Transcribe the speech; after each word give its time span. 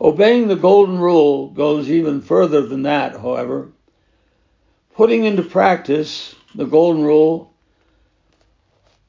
Obeying 0.00 0.46
the 0.46 0.56
golden 0.56 0.98
rule 0.98 1.48
goes 1.48 1.90
even 1.90 2.20
further 2.20 2.62
than 2.62 2.82
that, 2.82 3.12
however. 3.12 3.72
Putting 4.94 5.24
into 5.24 5.42
practice 5.42 6.34
the 6.54 6.66
golden 6.66 7.02
rule 7.02 7.52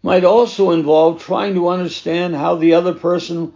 might 0.02 0.24
also 0.24 0.72
involve 0.72 1.22
trying 1.22 1.54
to 1.54 1.70
understand 1.70 2.36
how 2.36 2.56
the 2.56 2.74
other 2.74 2.94
person 2.94 3.54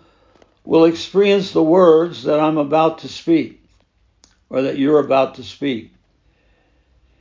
will 0.63 0.85
experience 0.85 1.51
the 1.51 1.63
words 1.63 2.23
that 2.23 2.39
I'm 2.39 2.57
about 2.57 2.99
to 2.99 3.07
speak 3.07 3.61
or 4.49 4.63
that 4.63 4.77
you're 4.77 4.99
about 4.99 5.35
to 5.35 5.43
speak. 5.43 5.91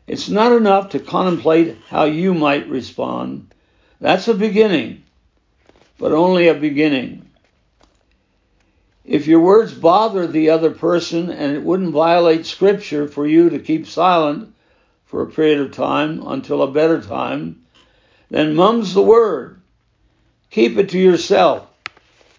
It's 0.07 0.29
not 0.29 0.53
enough 0.53 0.91
to 0.91 0.99
contemplate 0.99 1.79
how 1.89 2.05
you 2.05 2.35
might 2.35 2.69
respond. 2.69 3.55
That's 4.01 4.29
a 4.29 4.35
beginning, 4.35 5.05
but 5.99 6.13
only 6.13 6.49
a 6.49 6.55
beginning. 6.55 7.22
If 9.05 9.27
your 9.27 9.41
words 9.41 9.75
bother 9.75 10.27
the 10.27 10.51
other 10.51 10.71
person 10.71 11.29
and 11.31 11.55
it 11.55 11.63
wouldn't 11.63 11.93
violate 11.93 12.47
scripture 12.47 13.09
for 13.09 13.27
you 13.27 13.51
to 13.51 13.59
keep 13.59 13.87
silent 13.87 14.55
for 15.07 15.23
a 15.23 15.31
period 15.31 15.61
of 15.61 15.73
time 15.73 16.23
until 16.27 16.63
a 16.63 16.71
better 16.71 17.01
time, 17.01 17.63
then 18.31 18.55
mum's 18.55 18.95
the 18.95 19.03
word. 19.03 19.61
Keep 20.51 20.79
it 20.79 20.91
to 20.91 20.99
yourself. 20.99 21.67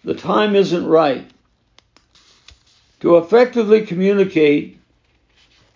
The 0.04 0.14
time 0.14 0.54
isn't 0.56 0.86
right. 0.86 1.30
To 3.00 3.18
effectively 3.18 3.84
communicate, 3.84 4.78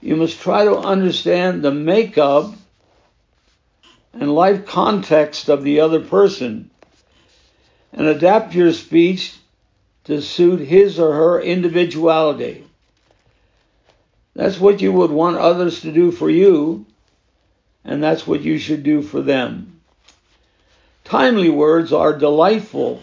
you 0.01 0.17
must 0.17 0.41
try 0.41 0.65
to 0.65 0.77
understand 0.77 1.63
the 1.63 1.73
makeup 1.73 2.55
and 4.15 4.35
life 4.35 4.65
context 4.65 5.49
of 5.49 5.63
the 5.63 5.81
other 5.81 6.01
person 6.01 6.71
and 7.93 8.07
adapt 8.07 8.55
your 8.55 8.73
speech 8.73 9.38
to 10.09 10.23
suit 10.23 10.61
his 10.61 10.99
or 10.99 11.13
her 11.13 11.39
individuality. 11.39 12.65
That's 14.35 14.59
what 14.59 14.81
you 14.81 14.91
would 14.91 15.11
want 15.11 15.37
others 15.37 15.83
to 15.83 15.93
do 15.93 16.13
for 16.13 16.31
you, 16.31 16.87
and 17.85 18.03
that's 18.03 18.27
what 18.27 18.41
you 18.41 18.57
should 18.57 18.83
do 18.83 19.03
for 19.03 19.21
them. 19.21 19.81
Timely 21.05 21.51
words 21.51 21.93
are 21.93 22.17
delightful 22.17 23.03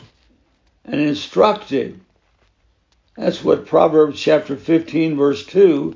and 0.84 1.00
instructive. 1.00 2.00
That's 3.16 3.44
what 3.44 3.68
Proverbs 3.68 4.20
chapter 4.20 4.56
15 4.56 5.16
verse 5.16 5.46
2 5.46 5.96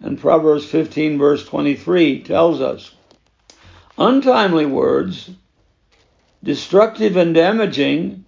and 0.00 0.20
Proverbs 0.20 0.66
15 0.66 1.16
verse 1.16 1.46
23 1.46 2.22
tells 2.22 2.60
us. 2.60 2.94
Untimely 3.96 4.66
words, 4.66 5.30
destructive 6.42 7.16
and 7.16 7.34
damaging, 7.34 8.23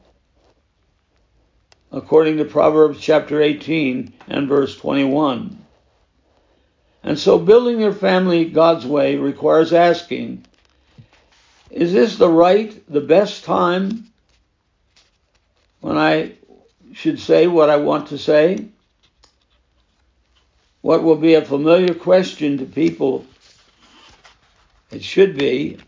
according 1.92 2.38
to 2.38 2.44
Proverbs 2.44 3.00
chapter 3.00 3.40
18 3.40 4.12
and 4.28 4.48
verse 4.48 4.76
21. 4.76 5.64
And 7.02 7.18
so 7.18 7.38
building 7.38 7.80
your 7.80 7.92
family 7.92 8.46
God's 8.46 8.84
way 8.84 9.16
requires 9.16 9.72
asking, 9.72 10.44
is 11.70 11.92
this 11.92 12.16
the 12.16 12.28
right, 12.28 12.82
the 12.92 13.00
best 13.00 13.44
time 13.44 14.06
when 15.80 15.96
I 15.96 16.32
should 16.94 17.20
say 17.20 17.46
what 17.46 17.70
I 17.70 17.76
want 17.76 18.08
to 18.08 18.18
say? 18.18 18.66
What 20.80 21.02
will 21.02 21.16
be 21.16 21.34
a 21.34 21.44
familiar 21.44 21.94
question 21.94 22.58
to 22.58 22.64
people, 22.64 23.26
it 24.90 25.02
should 25.02 25.36
be, 25.36 25.78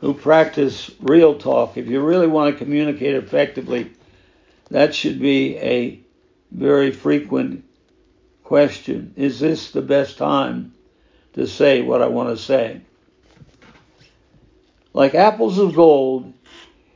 who 0.00 0.14
practice 0.14 0.90
real 1.00 1.38
talk. 1.38 1.76
If 1.76 1.88
you 1.88 2.00
really 2.00 2.26
want 2.26 2.52
to 2.52 2.64
communicate 2.64 3.16
effectively, 3.16 3.90
that 4.70 4.94
should 4.94 5.20
be 5.20 5.56
a 5.56 6.00
very 6.50 6.90
frequent 6.90 7.64
question. 8.44 9.12
Is 9.16 9.40
this 9.40 9.70
the 9.70 9.82
best 9.82 10.18
time 10.18 10.74
to 11.34 11.46
say 11.46 11.82
what 11.82 12.02
I 12.02 12.06
want 12.06 12.30
to 12.30 12.42
say? 12.42 12.82
Like 14.92 15.14
apples 15.14 15.58
of 15.58 15.74
gold 15.74 16.32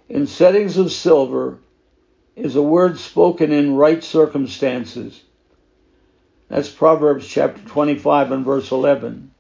in 0.09 0.27
settings 0.27 0.77
of 0.77 0.93
silver 0.93 1.59
is 2.34 2.56
a 2.56 2.62
word 2.62 2.99
spoken 2.99 3.53
in 3.53 3.77
right 3.77 4.03
circumstances. 4.03 5.22
That's 6.49 6.69
Proverbs 6.69 7.27
chapter 7.27 7.62
25 7.62 8.33
and 8.33 8.44
verse 8.44 8.71
11. 8.71 9.31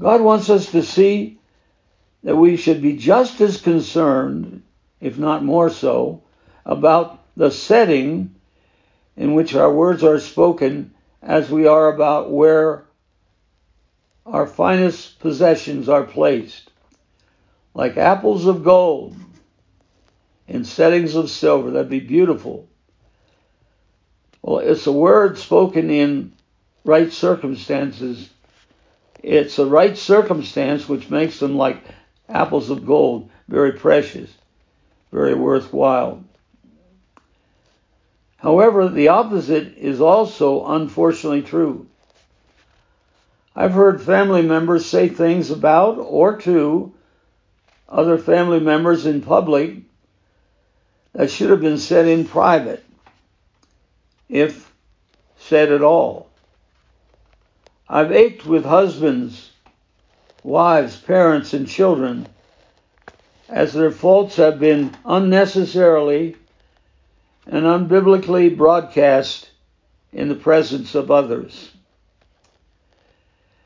God 0.00 0.20
wants 0.20 0.50
us 0.50 0.70
to 0.72 0.82
see 0.82 1.38
that 2.22 2.36
we 2.36 2.56
should 2.56 2.82
be 2.82 2.96
just 2.96 3.40
as 3.40 3.60
concerned, 3.60 4.62
if 5.00 5.18
not 5.18 5.44
more 5.44 5.70
so, 5.70 6.21
about 6.64 7.18
the 7.36 7.50
setting 7.50 8.34
in 9.16 9.34
which 9.34 9.54
our 9.54 9.72
words 9.72 10.02
are 10.02 10.18
spoken 10.18 10.92
as 11.22 11.50
we 11.50 11.66
are 11.66 11.92
about 11.92 12.30
where 12.30 12.84
our 14.26 14.46
finest 14.46 15.18
possessions 15.20 15.88
are 15.88 16.04
placed. 16.04 16.70
Like 17.74 17.96
apples 17.96 18.46
of 18.46 18.64
gold 18.64 19.16
in 20.46 20.64
settings 20.64 21.14
of 21.14 21.30
silver. 21.30 21.70
That'd 21.70 21.88
be 21.88 22.00
beautiful. 22.00 22.68
Well, 24.42 24.58
it's 24.58 24.86
a 24.86 24.92
word 24.92 25.38
spoken 25.38 25.90
in 25.90 26.32
right 26.84 27.12
circumstances. 27.12 28.28
It's 29.22 29.58
a 29.58 29.66
right 29.66 29.96
circumstance 29.96 30.88
which 30.88 31.10
makes 31.10 31.38
them 31.38 31.56
like 31.56 31.82
apples 32.28 32.70
of 32.70 32.86
gold, 32.86 33.30
very 33.48 33.72
precious, 33.72 34.30
very 35.12 35.34
worthwhile. 35.34 36.24
However, 38.42 38.88
the 38.88 39.06
opposite 39.06 39.78
is 39.78 40.00
also 40.00 40.66
unfortunately 40.66 41.42
true. 41.42 41.86
I've 43.54 43.72
heard 43.72 44.02
family 44.02 44.42
members 44.42 44.84
say 44.84 45.08
things 45.08 45.52
about 45.52 45.98
or 45.98 46.38
to 46.38 46.92
other 47.88 48.18
family 48.18 48.58
members 48.58 49.06
in 49.06 49.22
public 49.22 49.76
that 51.12 51.30
should 51.30 51.50
have 51.50 51.60
been 51.60 51.78
said 51.78 52.08
in 52.08 52.24
private, 52.24 52.84
if 54.28 54.72
said 55.38 55.70
at 55.70 55.82
all. 55.82 56.28
I've 57.88 58.10
ached 58.10 58.44
with 58.44 58.64
husbands, 58.64 59.52
wives, 60.42 60.96
parents, 60.96 61.52
and 61.52 61.68
children 61.68 62.26
as 63.48 63.72
their 63.72 63.92
faults 63.92 64.34
have 64.36 64.58
been 64.58 64.96
unnecessarily 65.04 66.34
and 67.46 67.64
unbiblically 67.64 68.56
broadcast 68.56 69.50
in 70.12 70.28
the 70.28 70.34
presence 70.34 70.94
of 70.94 71.10
others. 71.10 71.70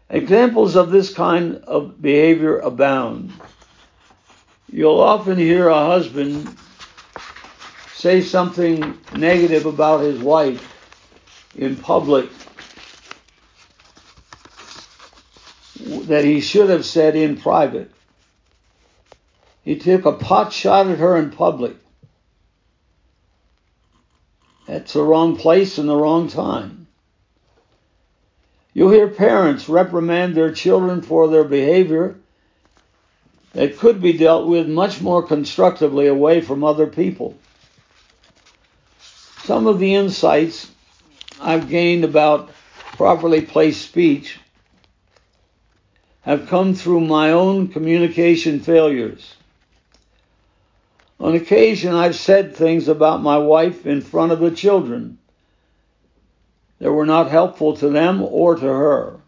Examples 0.09 0.77
of 0.77 0.91
this 0.91 1.13
kind 1.13 1.57
of 1.57 2.01
behavior 2.01 2.59
abound. 2.59 3.33
You'll 4.71 5.01
often 5.01 5.37
hear 5.37 5.69
a 5.69 5.87
husband 5.87 6.57
say 7.95 8.21
something 8.21 8.99
negative 9.17 9.67
about 9.67 10.01
his 10.01 10.21
wife 10.21 10.73
in 11.57 11.77
public 11.77 12.29
that 16.07 16.25
he 16.25 16.41
should 16.41 16.71
have 16.71 16.85
said 16.85 17.17
in 17.17 17.37
private. 17.37 17.91
He 19.65 19.77
took 19.77 20.05
a 20.05 20.13
pot 20.13 20.53
shot 20.53 20.87
at 20.87 20.99
her 20.99 21.17
in 21.17 21.31
public. 21.31 21.77
That's 24.67 24.93
the 24.93 25.03
wrong 25.03 25.37
place 25.37 25.79
and 25.79 25.89
the 25.89 25.97
wrong 25.97 26.29
time. 26.29 26.87
You'll 28.75 28.91
hear 28.91 29.09
parents 29.09 29.69
reprimand 29.69 30.35
their 30.35 30.53
children 30.53 31.01
for 31.01 31.29
their 31.29 31.45
behavior 31.45 32.17
that 33.53 33.79
could 33.79 34.03
be 34.03 34.13
dealt 34.13 34.47
with 34.47 34.69
much 34.69 35.01
more 35.01 35.23
constructively 35.23 36.09
away 36.09 36.43
from 36.43 36.63
other 36.63 36.87
people. 36.87 37.39
Some 39.45 39.67
of 39.67 39.79
the 39.79 39.95
insights 39.95 40.71
I've 41.41 41.71
gained 41.71 42.05
about 42.05 42.51
properly 42.97 43.41
placed 43.43 43.83
speech 43.83 44.39
have 46.23 46.49
come 46.49 46.75
through 46.75 47.01
my 47.01 47.31
own 47.31 47.69
communication 47.69 48.61
failures. 48.61 49.36
On 51.19 51.35
occasion, 51.35 51.95
I've 51.95 52.17
said 52.17 52.55
things 52.55 52.89
about 52.89 53.23
my 53.23 53.39
wife 53.39 53.87
in 53.87 54.01
front 54.03 54.33
of 54.33 54.41
the 54.41 54.51
children 54.51 55.19
that 56.79 56.93
were 56.93 57.07
not 57.07 57.31
helpful 57.31 57.77
to 57.77 57.89
them 57.89 58.23
or 58.23 58.55
to 58.55 58.67
her. 58.67 59.21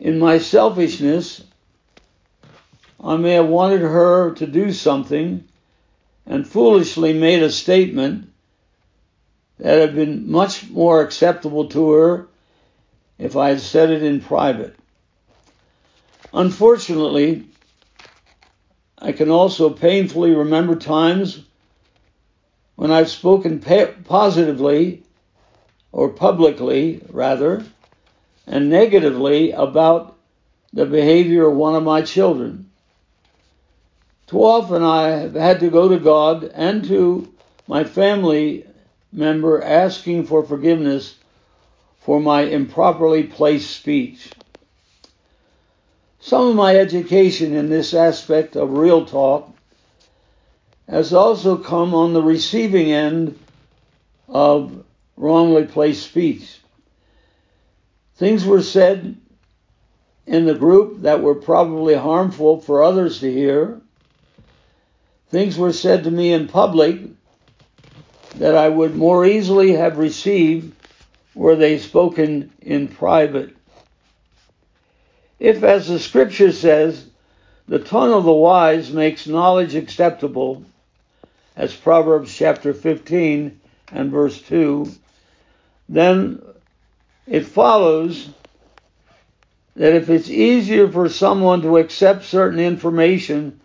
In 0.00 0.18
my 0.18 0.38
selfishness, 0.38 1.44
I 3.02 3.16
may 3.16 3.32
have 3.32 3.46
wanted 3.46 3.82
her 3.82 4.32
to 4.34 4.46
do 4.46 4.72
something 4.72 5.44
and 6.26 6.46
foolishly 6.46 7.12
made 7.12 7.42
a 7.42 7.50
statement 7.50 8.28
that 9.58 9.78
had 9.78 9.94
been 9.94 10.30
much 10.30 10.68
more 10.68 11.02
acceptable 11.02 11.68
to 11.68 11.92
her 11.92 12.28
if 13.18 13.36
I 13.36 13.50
had 13.50 13.60
said 13.60 13.90
it 13.90 14.02
in 14.02 14.20
private. 14.20 14.76
Unfortunately, 16.32 17.46
I 18.98 19.12
can 19.12 19.30
also 19.30 19.70
painfully 19.70 20.32
remember 20.34 20.76
times 20.76 21.42
when 22.76 22.90
I've 22.90 23.10
spoken 23.10 23.60
positively 24.04 25.02
or 25.92 26.10
publicly, 26.10 27.02
rather, 27.10 27.64
and 28.46 28.70
negatively 28.70 29.52
about 29.52 30.16
the 30.72 30.86
behavior 30.86 31.48
of 31.48 31.56
one 31.56 31.74
of 31.74 31.82
my 31.82 32.02
children. 32.02 32.70
Too 34.26 34.42
often 34.42 34.82
I 34.82 35.08
have 35.08 35.34
had 35.34 35.60
to 35.60 35.70
go 35.70 35.88
to 35.88 35.98
God 35.98 36.44
and 36.54 36.84
to 36.84 37.32
my 37.68 37.84
family 37.84 38.66
member 39.12 39.62
asking 39.62 40.26
for 40.26 40.44
forgiveness 40.44 41.16
for 42.00 42.20
my 42.20 42.42
improperly 42.42 43.24
placed 43.24 43.70
speech. 43.70 44.30
Some 46.26 46.48
of 46.48 46.56
my 46.56 46.74
education 46.74 47.54
in 47.54 47.68
this 47.68 47.94
aspect 47.94 48.56
of 48.56 48.72
real 48.72 49.06
talk 49.06 49.48
has 50.88 51.12
also 51.12 51.56
come 51.56 51.94
on 51.94 52.14
the 52.14 52.22
receiving 52.22 52.90
end 52.90 53.38
of 54.26 54.84
wrongly 55.16 55.66
placed 55.66 56.04
speech. 56.04 56.58
Things 58.16 58.44
were 58.44 58.62
said 58.62 59.16
in 60.26 60.46
the 60.46 60.56
group 60.56 61.02
that 61.02 61.22
were 61.22 61.36
probably 61.36 61.94
harmful 61.94 62.60
for 62.60 62.82
others 62.82 63.20
to 63.20 63.32
hear. 63.32 63.80
Things 65.28 65.56
were 65.56 65.72
said 65.72 66.02
to 66.02 66.10
me 66.10 66.32
in 66.32 66.48
public 66.48 67.02
that 68.34 68.56
I 68.56 68.68
would 68.68 68.96
more 68.96 69.24
easily 69.24 69.74
have 69.74 69.96
received 69.96 70.74
were 71.36 71.54
they 71.54 71.78
spoken 71.78 72.50
in 72.60 72.88
private. 72.88 73.55
If, 75.38 75.62
as 75.62 75.88
the 75.88 75.98
scripture 75.98 76.52
says, 76.52 77.06
the 77.68 77.78
tongue 77.78 78.12
of 78.12 78.24
the 78.24 78.32
wise 78.32 78.90
makes 78.90 79.26
knowledge 79.26 79.74
acceptable, 79.74 80.64
as 81.56 81.74
Proverbs 81.74 82.34
chapter 82.34 82.72
15 82.72 83.60
and 83.92 84.10
verse 84.10 84.40
2, 84.42 84.90
then 85.88 86.42
it 87.26 87.46
follows 87.46 88.28
that 89.74 89.94
if 89.94 90.08
it's 90.08 90.30
easier 90.30 90.90
for 90.90 91.08
someone 91.08 91.62
to 91.62 91.76
accept 91.76 92.24
certain 92.24 92.58
information 92.58 93.60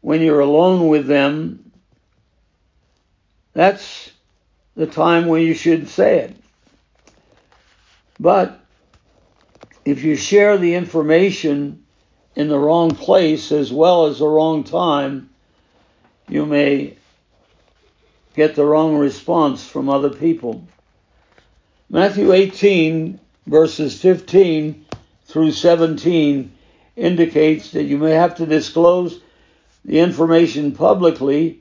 when 0.00 0.20
you're 0.20 0.40
alone 0.40 0.88
with 0.88 1.06
them, 1.06 1.70
that's 3.52 4.10
the 4.74 4.86
time 4.86 5.26
when 5.26 5.42
you 5.42 5.54
should 5.54 5.88
say 5.88 6.20
it. 6.20 6.36
But 8.18 8.63
if 9.84 10.02
you 10.02 10.16
share 10.16 10.56
the 10.56 10.74
information 10.74 11.84
in 12.36 12.48
the 12.48 12.58
wrong 12.58 12.90
place 12.90 13.52
as 13.52 13.72
well 13.72 14.06
as 14.06 14.18
the 14.18 14.26
wrong 14.26 14.64
time, 14.64 15.30
you 16.28 16.46
may 16.46 16.96
get 18.34 18.54
the 18.54 18.64
wrong 18.64 18.96
response 18.96 19.66
from 19.66 19.88
other 19.88 20.10
people. 20.10 20.66
Matthew 21.90 22.32
18, 22.32 23.20
verses 23.46 24.00
15 24.00 24.86
through 25.26 25.52
17, 25.52 26.52
indicates 26.96 27.72
that 27.72 27.84
you 27.84 27.98
may 27.98 28.12
have 28.12 28.36
to 28.36 28.46
disclose 28.46 29.20
the 29.84 30.00
information 30.00 30.72
publicly 30.72 31.60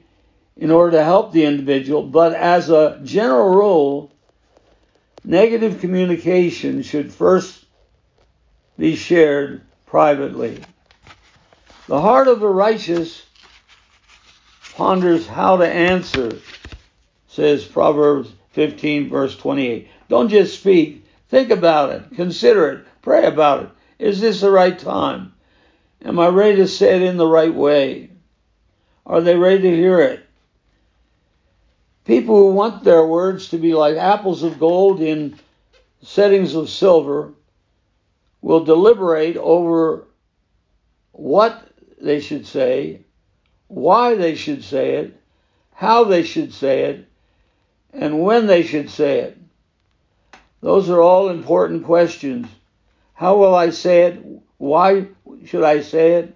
in 0.55 0.71
order 0.71 0.97
to 0.97 1.03
help 1.03 1.31
the 1.31 1.45
individual, 1.45 2.03
but 2.03 2.33
as 2.33 2.69
a 2.69 2.99
general 3.03 3.49
rule, 3.49 4.11
negative 5.23 5.81
communication 5.81 6.83
should 6.83 7.11
first 7.11 7.62
be 8.77 8.95
shared 8.95 9.61
privately. 9.85 10.61
The 11.87 12.01
heart 12.01 12.27
of 12.27 12.39
the 12.39 12.47
righteous 12.47 13.25
ponders 14.75 15.27
how 15.27 15.57
to 15.57 15.67
answer, 15.67 16.39
says 17.27 17.65
Proverbs 17.65 18.31
15, 18.51 19.09
verse 19.09 19.37
28. 19.37 19.87
Don't 20.09 20.29
just 20.29 20.59
speak, 20.59 21.05
think 21.29 21.51
about 21.51 21.91
it, 21.91 22.15
consider 22.15 22.69
it, 22.69 22.85
pray 23.01 23.25
about 23.25 23.63
it. 23.63 23.69
Is 23.99 24.21
this 24.21 24.41
the 24.41 24.49
right 24.51 24.77
time? 24.77 25.33
Am 26.03 26.19
I 26.19 26.27
ready 26.27 26.57
to 26.57 26.67
say 26.67 26.95
it 26.95 27.01
in 27.01 27.17
the 27.17 27.27
right 27.27 27.53
way? 27.53 28.09
Are 29.05 29.21
they 29.21 29.35
ready 29.35 29.61
to 29.61 29.75
hear 29.75 29.99
it? 29.99 30.25
People 32.05 32.35
who 32.35 32.51
want 32.51 32.83
their 32.83 33.05
words 33.05 33.49
to 33.49 33.57
be 33.57 33.73
like 33.73 33.95
apples 33.95 34.43
of 34.43 34.59
gold 34.59 34.99
in 34.99 35.39
settings 36.01 36.55
of 36.55 36.69
silver 36.69 37.33
will 38.43 38.65
deliberate 38.65 39.37
over 39.37 40.05
what 41.13 41.65
they 41.99 42.19
should 42.19 42.45
say, 42.45 42.99
why 43.67 44.15
they 44.15 44.35
should 44.35 44.63
say 44.63 44.95
it, 44.97 45.19
how 45.73 46.03
they 46.03 46.23
should 46.23 46.53
say 46.53 46.83
it, 46.83 47.07
and 47.93 48.21
when 48.21 48.45
they 48.45 48.61
should 48.61 48.89
say 48.89 49.19
it. 49.19 49.37
Those 50.59 50.89
are 50.89 51.01
all 51.01 51.29
important 51.29 51.85
questions. 51.85 52.47
How 53.13 53.37
will 53.37 53.55
I 53.55 53.69
say 53.69 54.03
it? 54.03 54.23
Why 54.57 55.07
should 55.45 55.63
I 55.63 55.81
say 55.81 56.15
it? 56.15 56.35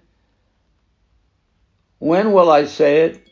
When 2.00 2.32
will 2.32 2.50
I 2.50 2.66
say 2.66 3.02
it? 3.02 3.28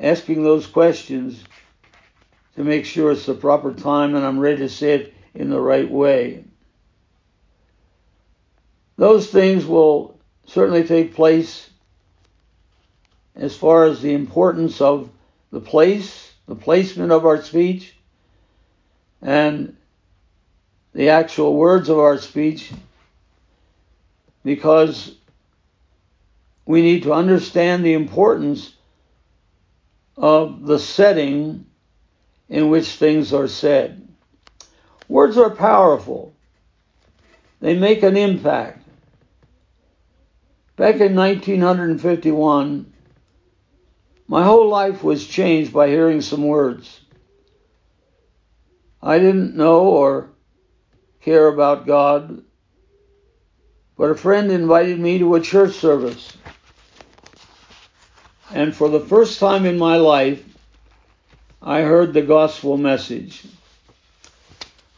Asking 0.00 0.42
those 0.42 0.66
questions 0.66 1.44
to 2.56 2.64
make 2.64 2.86
sure 2.86 3.12
it's 3.12 3.26
the 3.26 3.34
proper 3.34 3.72
time 3.72 4.16
and 4.16 4.24
I'm 4.24 4.40
ready 4.40 4.58
to 4.58 4.68
say 4.68 4.94
it 4.94 5.14
in 5.34 5.50
the 5.50 5.60
right 5.60 5.88
way. 5.88 6.44
Those 8.96 9.28
things 9.28 9.66
will 9.66 10.18
certainly 10.46 10.84
take 10.84 11.14
place 11.14 11.68
as 13.34 13.54
far 13.54 13.84
as 13.84 14.00
the 14.00 14.14
importance 14.14 14.80
of 14.80 15.10
the 15.50 15.60
place, 15.60 16.32
the 16.48 16.54
placement 16.54 17.12
of 17.12 17.26
our 17.26 17.42
speech, 17.42 17.94
and 19.20 19.76
the 20.94 21.10
actual 21.10 21.54
words 21.54 21.90
of 21.90 21.98
our 21.98 22.18
speech, 22.18 22.72
because 24.42 25.14
we 26.64 26.80
need 26.80 27.02
to 27.02 27.12
understand 27.12 27.84
the 27.84 27.92
importance 27.92 28.72
of 30.16 30.64
the 30.64 30.78
setting 30.78 31.66
in 32.48 32.70
which 32.70 32.88
things 32.88 33.34
are 33.34 33.48
said. 33.48 34.08
Words 35.08 35.36
are 35.36 35.50
powerful. 35.50 36.32
They 37.60 37.74
make 37.74 38.02
an 38.02 38.16
impact. 38.16 38.85
Back 40.76 40.96
in 41.00 41.14
1951, 41.14 42.92
my 44.28 44.44
whole 44.44 44.68
life 44.68 45.02
was 45.02 45.26
changed 45.26 45.72
by 45.72 45.88
hearing 45.88 46.20
some 46.20 46.46
words. 46.46 47.00
I 49.02 49.18
didn't 49.18 49.56
know 49.56 49.86
or 49.86 50.28
care 51.22 51.46
about 51.46 51.86
God, 51.86 52.42
but 53.96 54.10
a 54.10 54.14
friend 54.14 54.52
invited 54.52 55.00
me 55.00 55.18
to 55.18 55.36
a 55.36 55.40
church 55.40 55.76
service. 55.76 56.36
And 58.52 58.76
for 58.76 58.90
the 58.90 59.00
first 59.00 59.40
time 59.40 59.64
in 59.64 59.78
my 59.78 59.96
life, 59.96 60.44
I 61.62 61.80
heard 61.80 62.12
the 62.12 62.22
gospel 62.22 62.76
message. 62.76 63.44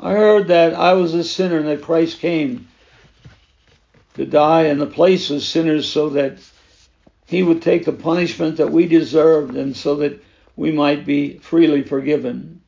I 0.00 0.12
heard 0.12 0.48
that 0.48 0.74
I 0.74 0.94
was 0.94 1.14
a 1.14 1.22
sinner 1.22 1.58
and 1.58 1.68
that 1.68 1.82
Christ 1.82 2.18
came 2.18 2.66
to 4.18 4.26
die 4.26 4.64
in 4.64 4.78
the 4.78 4.86
place 4.86 5.30
of 5.30 5.42
sinners 5.42 5.88
so 5.88 6.10
that 6.10 6.38
he 7.26 7.42
would 7.42 7.62
take 7.62 7.84
the 7.84 7.92
punishment 7.92 8.56
that 8.58 8.70
we 8.70 8.86
deserved 8.86 9.56
and 9.56 9.76
so 9.76 9.96
that 9.96 10.22
we 10.56 10.72
might 10.72 11.06
be 11.06 11.38
freely 11.38 11.82
forgiven. 11.82 12.60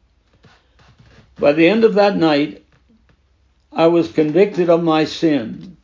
By 1.38 1.52
the 1.52 1.69
end 1.69 1.85
of 1.85 1.95
that 1.95 2.16
night, 2.16 2.64
I 3.73 3.88
was 3.88 4.12
convicted 4.12 4.71
of 4.71 4.83
my 4.83 5.04
sin. 5.04 5.76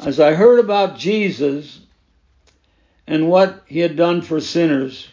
As 0.00 0.18
I 0.18 0.34
heard 0.34 0.60
about 0.60 0.98
Jesus 0.98 1.80
and 3.06 3.28
what 3.28 3.62
he 3.66 3.80
had 3.80 3.96
done 3.96 4.22
for 4.22 4.40
sinners, 4.40 5.08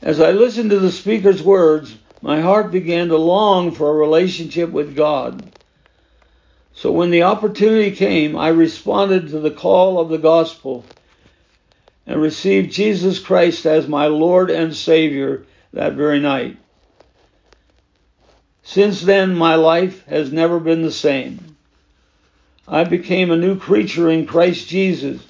as 0.00 0.20
I 0.20 0.32
listened 0.32 0.70
to 0.70 0.78
the 0.78 0.92
speaker's 0.92 1.42
words, 1.42 1.94
my 2.22 2.40
heart 2.40 2.70
began 2.70 3.08
to 3.08 3.16
long 3.16 3.72
for 3.72 3.90
a 3.90 3.94
relationship 3.94 4.70
with 4.70 4.96
God. 4.96 5.50
So 6.74 6.90
when 6.90 7.10
the 7.10 7.22
opportunity 7.22 7.92
came, 7.92 8.36
I 8.36 8.48
responded 8.48 9.28
to 9.28 9.38
the 9.38 9.50
call 9.50 10.00
of 10.00 10.08
the 10.08 10.18
gospel 10.18 10.84
and 12.06 12.20
received 12.20 12.72
Jesus 12.72 13.18
Christ 13.18 13.64
as 13.64 13.88
my 13.88 14.06
Lord 14.06 14.50
and 14.50 14.74
Savior 14.74 15.46
that 15.72 15.94
very 15.94 16.20
night. 16.20 16.58
Since 18.62 19.02
then, 19.02 19.34
my 19.34 19.54
life 19.54 20.04
has 20.06 20.32
never 20.32 20.58
been 20.58 20.82
the 20.82 20.90
same. 20.90 21.56
I 22.66 22.84
became 22.84 23.30
a 23.30 23.36
new 23.36 23.58
creature 23.58 24.10
in 24.10 24.26
Christ 24.26 24.68
Jesus 24.68 25.22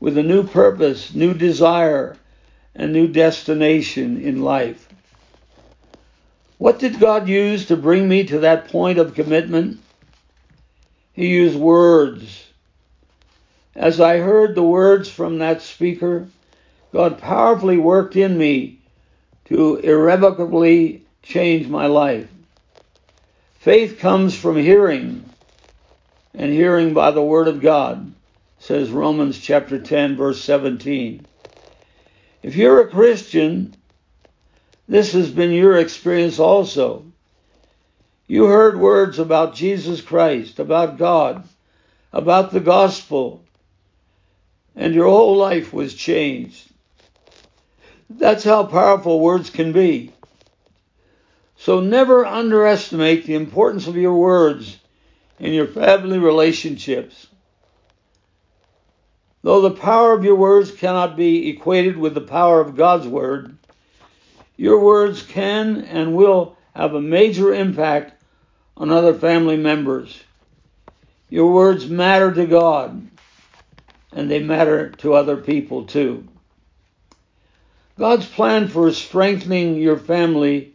with 0.00 0.16
a 0.16 0.22
new 0.22 0.42
purpose, 0.42 1.14
new 1.14 1.34
desire, 1.34 2.16
and 2.74 2.92
new 2.92 3.06
destination 3.06 4.20
in 4.20 4.42
life. 4.42 4.88
What 6.56 6.78
did 6.78 6.98
God 6.98 7.28
use 7.28 7.66
to 7.66 7.76
bring 7.76 8.08
me 8.08 8.24
to 8.24 8.40
that 8.40 8.68
point 8.68 8.98
of 8.98 9.14
commitment? 9.14 9.80
He 11.18 11.30
used 11.30 11.58
words. 11.58 12.46
As 13.74 14.00
I 14.00 14.18
heard 14.18 14.54
the 14.54 14.62
words 14.62 15.10
from 15.10 15.38
that 15.38 15.62
speaker, 15.62 16.28
God 16.92 17.18
powerfully 17.18 17.76
worked 17.76 18.14
in 18.14 18.38
me 18.38 18.78
to 19.46 19.78
irrevocably 19.78 21.02
change 21.24 21.66
my 21.66 21.86
life. 21.88 22.28
Faith 23.58 23.98
comes 23.98 24.38
from 24.38 24.58
hearing, 24.58 25.28
and 26.34 26.52
hearing 26.52 26.94
by 26.94 27.10
the 27.10 27.20
Word 27.20 27.48
of 27.48 27.60
God, 27.60 28.12
says 28.60 28.88
Romans 28.88 29.40
chapter 29.40 29.80
10, 29.80 30.16
verse 30.16 30.40
17. 30.44 31.26
If 32.44 32.54
you're 32.54 32.82
a 32.82 32.88
Christian, 32.88 33.74
this 34.86 35.14
has 35.14 35.32
been 35.32 35.50
your 35.50 35.78
experience 35.78 36.38
also. 36.38 37.02
You 38.28 38.44
heard 38.44 38.78
words 38.78 39.18
about 39.18 39.54
Jesus 39.54 40.02
Christ, 40.02 40.58
about 40.58 40.98
God, 40.98 41.48
about 42.12 42.52
the 42.52 42.60
gospel, 42.60 43.42
and 44.76 44.94
your 44.94 45.08
whole 45.08 45.36
life 45.36 45.72
was 45.72 45.94
changed. 45.94 46.70
That's 48.10 48.44
how 48.44 48.64
powerful 48.64 49.18
words 49.18 49.48
can 49.48 49.72
be. 49.72 50.12
So 51.56 51.80
never 51.80 52.26
underestimate 52.26 53.24
the 53.24 53.34
importance 53.34 53.86
of 53.86 53.96
your 53.96 54.14
words 54.14 54.78
in 55.38 55.54
your 55.54 55.66
family 55.66 56.18
relationships. 56.18 57.28
Though 59.42 59.62
the 59.62 59.70
power 59.70 60.12
of 60.12 60.24
your 60.24 60.36
words 60.36 60.70
cannot 60.70 61.16
be 61.16 61.48
equated 61.48 61.96
with 61.96 62.12
the 62.12 62.20
power 62.20 62.60
of 62.60 62.76
God's 62.76 63.06
word, 63.06 63.56
your 64.58 64.84
words 64.84 65.22
can 65.22 65.80
and 65.82 66.14
will 66.14 66.56
have 66.74 66.94
a 66.94 67.00
major 67.00 67.54
impact 67.54 68.17
on 68.78 68.90
other 68.90 69.12
family 69.12 69.56
members. 69.56 70.22
Your 71.28 71.52
words 71.52 71.88
matter 71.88 72.32
to 72.32 72.46
God, 72.46 73.06
and 74.12 74.30
they 74.30 74.38
matter 74.38 74.90
to 74.98 75.12
other 75.12 75.36
people 75.36 75.84
too. 75.84 76.26
God's 77.98 78.26
plan 78.26 78.68
for 78.68 78.92
strengthening 78.92 79.74
your 79.74 79.98
family 79.98 80.72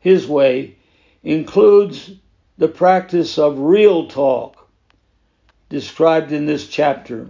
His 0.00 0.26
way 0.26 0.76
includes 1.22 2.10
the 2.58 2.68
practice 2.68 3.38
of 3.38 3.58
real 3.58 4.08
talk 4.08 4.68
described 5.68 6.32
in 6.32 6.46
this 6.46 6.68
chapter. 6.68 7.28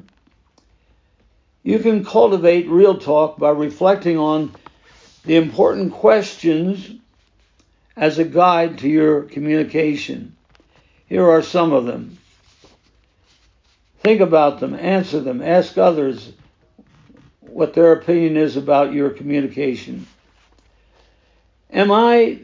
You 1.63 1.79
can 1.79 2.05
cultivate 2.05 2.69
real 2.69 2.99
talk 2.99 3.39
by 3.39 3.51
reflecting 3.51 4.19
on 4.19 4.55
the 5.25 5.37
important 5.37 5.93
questions 5.93 6.91
as 7.97 8.19
a 8.19 8.25
guide 8.25 8.79
to 8.79 8.89
your 8.89 9.23
communication. 9.23 10.35
Here 11.07 11.29
are 11.29 11.43
some 11.43 11.73
of 11.73 11.87
them. 11.87 12.19
Think 14.01 14.21
about 14.21 14.61
them, 14.61 14.75
answer 14.75 15.21
them, 15.21 15.41
ask 15.41 15.79
others 15.79 16.33
what 17.41 17.75
their 17.75 17.93
opinion 17.93 18.37
is 18.37 18.57
about 18.57 18.93
your 18.93 19.11
communication. 19.11 20.07
Am 21.73 21.91
I 21.91 22.41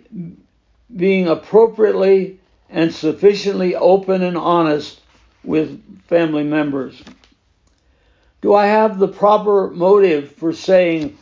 being 0.95 1.28
appropriately 1.28 2.40
and 2.69 2.95
sufficiently 2.95 3.75
open 3.75 4.23
and 4.23 4.37
honest 4.37 5.00
with 5.45 5.83
family 6.07 6.45
members? 6.45 7.02
Do 8.40 8.54
I 8.54 8.66
have 8.66 8.99
the 8.99 9.09
proper 9.09 9.71
motive 9.71 10.33
for 10.33 10.52
saying 10.52 11.19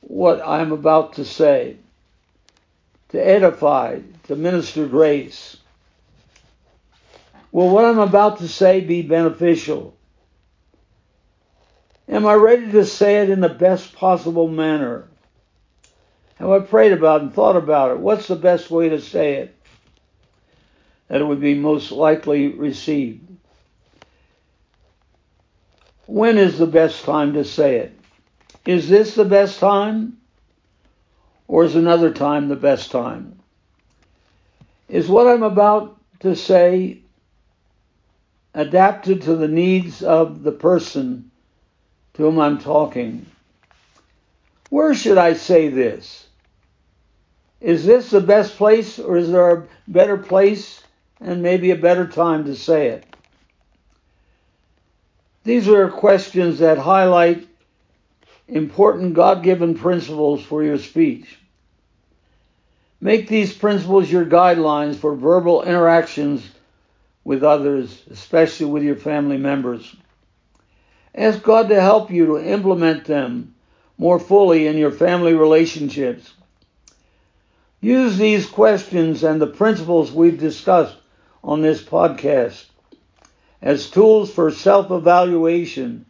what 0.00 0.40
I'm 0.44 0.72
about 0.72 1.14
to 1.14 1.24
say? 1.24 1.76
To 3.10 3.18
edify, 3.24 4.00
to 4.24 4.36
minister 4.36 4.86
grace. 4.86 5.56
Will 7.52 7.70
what 7.70 7.84
I'm 7.84 7.98
about 7.98 8.38
to 8.38 8.48
say 8.48 8.80
be 8.80 9.02
beneficial? 9.02 9.96
Am 12.08 12.26
I 12.26 12.34
ready 12.34 12.70
to 12.72 12.84
say 12.84 13.22
it 13.22 13.30
in 13.30 13.40
the 13.40 13.48
best 13.48 13.94
possible 13.94 14.48
manner? 14.48 15.08
Have 16.36 16.50
I 16.50 16.60
prayed 16.60 16.92
about 16.92 17.22
and 17.22 17.32
thought 17.32 17.56
about 17.56 17.92
it? 17.92 17.98
What's 17.98 18.28
the 18.28 18.36
best 18.36 18.70
way 18.70 18.90
to 18.90 19.00
say 19.00 19.34
it 19.34 19.56
that 21.08 21.20
it 21.20 21.24
would 21.24 21.40
be 21.40 21.54
most 21.54 21.92
likely 21.92 22.48
received? 22.48 23.26
When 26.06 26.38
is 26.38 26.58
the 26.58 26.66
best 26.66 27.04
time 27.04 27.32
to 27.34 27.44
say 27.44 27.76
it? 27.76 27.98
Is 28.64 28.88
this 28.88 29.14
the 29.14 29.24
best 29.24 29.58
time? 29.58 30.18
Or 31.48 31.64
is 31.64 31.76
another 31.76 32.12
time 32.12 32.48
the 32.48 32.56
best 32.56 32.90
time? 32.90 33.38
Is 34.88 35.08
what 35.08 35.26
I'm 35.26 35.42
about 35.42 35.96
to 36.20 36.34
say 36.34 37.00
adapted 38.54 39.22
to 39.22 39.36
the 39.36 39.48
needs 39.48 40.02
of 40.02 40.42
the 40.42 40.52
person 40.52 41.30
to 42.14 42.22
whom 42.22 42.38
I'm 42.38 42.58
talking? 42.58 43.26
Where 44.70 44.94
should 44.94 45.18
I 45.18 45.34
say 45.34 45.68
this? 45.68 46.26
Is 47.60 47.84
this 47.84 48.10
the 48.10 48.20
best 48.20 48.56
place, 48.56 48.98
or 48.98 49.16
is 49.16 49.30
there 49.30 49.50
a 49.50 49.66
better 49.88 50.16
place 50.16 50.82
and 51.20 51.42
maybe 51.42 51.70
a 51.70 51.76
better 51.76 52.06
time 52.06 52.44
to 52.44 52.54
say 52.54 52.88
it? 52.88 53.04
These 55.44 55.68
are 55.68 55.88
questions 55.88 56.58
that 56.58 56.78
highlight 56.78 57.46
important 58.48 59.14
God 59.14 59.42
given 59.42 59.76
principles 59.76 60.42
for 60.42 60.62
your 60.62 60.78
speech. 60.78 61.38
Make 63.00 63.28
these 63.28 63.52
principles 63.52 64.10
your 64.10 64.24
guidelines 64.24 64.96
for 64.96 65.14
verbal 65.14 65.62
interactions 65.62 66.48
with 67.24 67.42
others, 67.42 68.02
especially 68.10 68.66
with 68.66 68.82
your 68.82 68.96
family 68.96 69.36
members. 69.36 69.94
Ask 71.14 71.42
God 71.42 71.68
to 71.70 71.80
help 71.80 72.10
you 72.10 72.26
to 72.26 72.38
implement 72.38 73.04
them 73.06 73.54
more 73.98 74.18
fully 74.18 74.66
in 74.66 74.76
your 74.76 74.92
family 74.92 75.34
relationships. 75.34 76.32
Use 77.80 78.16
these 78.16 78.46
questions 78.46 79.22
and 79.24 79.40
the 79.40 79.46
principles 79.46 80.12
we've 80.12 80.38
discussed 80.38 80.96
on 81.42 81.62
this 81.62 81.82
podcast 81.82 82.64
as 83.62 83.90
tools 83.90 84.32
for 84.32 84.50
self 84.50 84.90
evaluation 84.90 86.06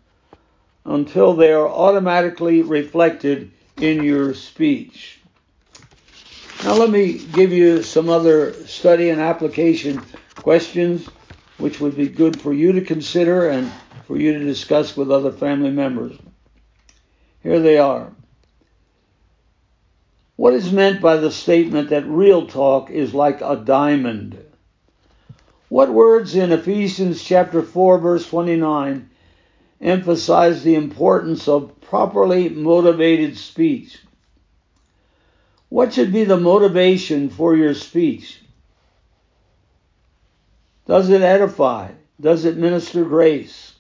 until 0.87 1.35
they 1.35 1.53
are 1.53 1.69
automatically 1.69 2.63
reflected 2.63 3.51
in 3.77 4.03
your 4.03 4.33
speech. 4.35 5.21
Now, 6.65 6.75
let 6.75 6.91
me 6.91 7.19
give 7.19 7.53
you 7.53 7.83
some 7.83 8.09
other 8.09 8.55
study 8.67 9.11
and 9.11 9.21
application 9.21 10.01
questions 10.37 11.07
which 11.59 11.81
would 11.81 11.97
be 11.97 12.09
good 12.09 12.41
for 12.41 12.53
you 12.53 12.73
to 12.73 12.81
consider 12.81 13.49
and 13.49 13.71
for 14.07 14.17
you 14.17 14.33
to 14.33 14.45
discuss 14.45 14.97
with 14.97 15.11
other 15.11 15.33
family 15.33 15.71
members. 15.71 16.17
Here 17.43 17.61
they 17.61 17.79
are. 17.79 18.13
What 20.37 20.55
is 20.55 20.73
meant 20.73 21.01
by 21.01 21.17
the 21.17 21.31
statement 21.31 21.91
that 21.91 22.07
real 22.07 22.47
talk 22.47 22.91
is 22.91 23.15
like 23.15 23.41
a 23.41 23.57
diamond? 23.57 24.39
What 25.69 25.91
words 25.91 26.37
in 26.37 26.53
Ephesians 26.53 27.23
chapter 27.23 27.63
4 27.63 27.99
verse 27.99 28.29
29 28.29 29.11
emphasize 29.81 30.63
the 30.63 30.75
importance 30.75 31.49
of 31.49 31.81
properly 31.81 32.49
motivated 32.49 33.37
speech? 33.37 33.99
What 35.69 35.95
should 35.95 36.13
be 36.13 36.25
the 36.25 36.39
motivation 36.39 37.29
for 37.29 37.57
your 37.57 37.75
speech? 37.75 38.41
Does 40.87 41.11
it 41.11 41.23
edify? 41.23 41.91
Does 42.21 42.45
it 42.45 42.57
minister 42.57 43.05
grace? 43.05 43.75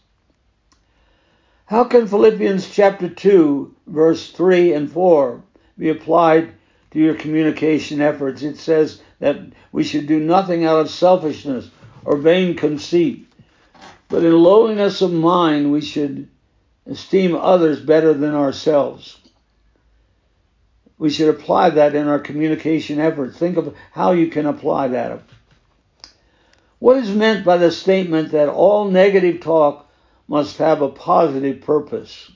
How 1.66 1.84
can 1.84 2.06
Philippians 2.06 2.70
chapter 2.70 3.08
2 3.08 3.74
verse 3.86 4.30
3 4.30 4.72
and 4.72 4.90
4 4.90 5.42
be 5.78 5.88
applied 5.88 6.52
to 6.90 6.98
your 6.98 7.14
communication 7.14 8.00
efforts? 8.00 8.42
It 8.42 8.56
says 8.56 9.00
that 9.20 9.38
we 9.72 9.82
should 9.82 10.06
do 10.06 10.20
nothing 10.20 10.64
out 10.64 10.80
of 10.80 10.90
selfishness 10.90 11.70
or 12.04 12.16
vain 12.16 12.56
conceit, 12.56 13.28
but 14.08 14.25
in 14.25 14.32
lowliness 14.32 15.02
of 15.02 15.12
mind 15.12 15.72
we 15.72 15.80
should 15.80 16.28
esteem 16.86 17.34
others 17.34 17.80
better 17.80 18.14
than 18.14 18.34
ourselves. 18.34 19.18
We 20.98 21.10
should 21.10 21.28
apply 21.28 21.70
that 21.70 21.94
in 21.94 22.08
our 22.08 22.18
communication 22.18 22.98
efforts. 23.00 23.36
Think 23.36 23.56
of 23.56 23.75
how 23.92 24.12
you 24.12 24.28
can 24.28 24.46
apply 24.46 24.88
that. 24.88 25.20
What 26.78 26.98
is 26.98 27.10
meant 27.10 27.44
by 27.44 27.56
the 27.58 27.70
statement 27.70 28.32
that 28.32 28.48
all 28.48 28.90
negative 28.90 29.40
talk 29.40 29.90
must 30.28 30.58
have 30.58 30.82
a 30.82 30.88
positive 30.88 31.60
purpose? 31.60 32.30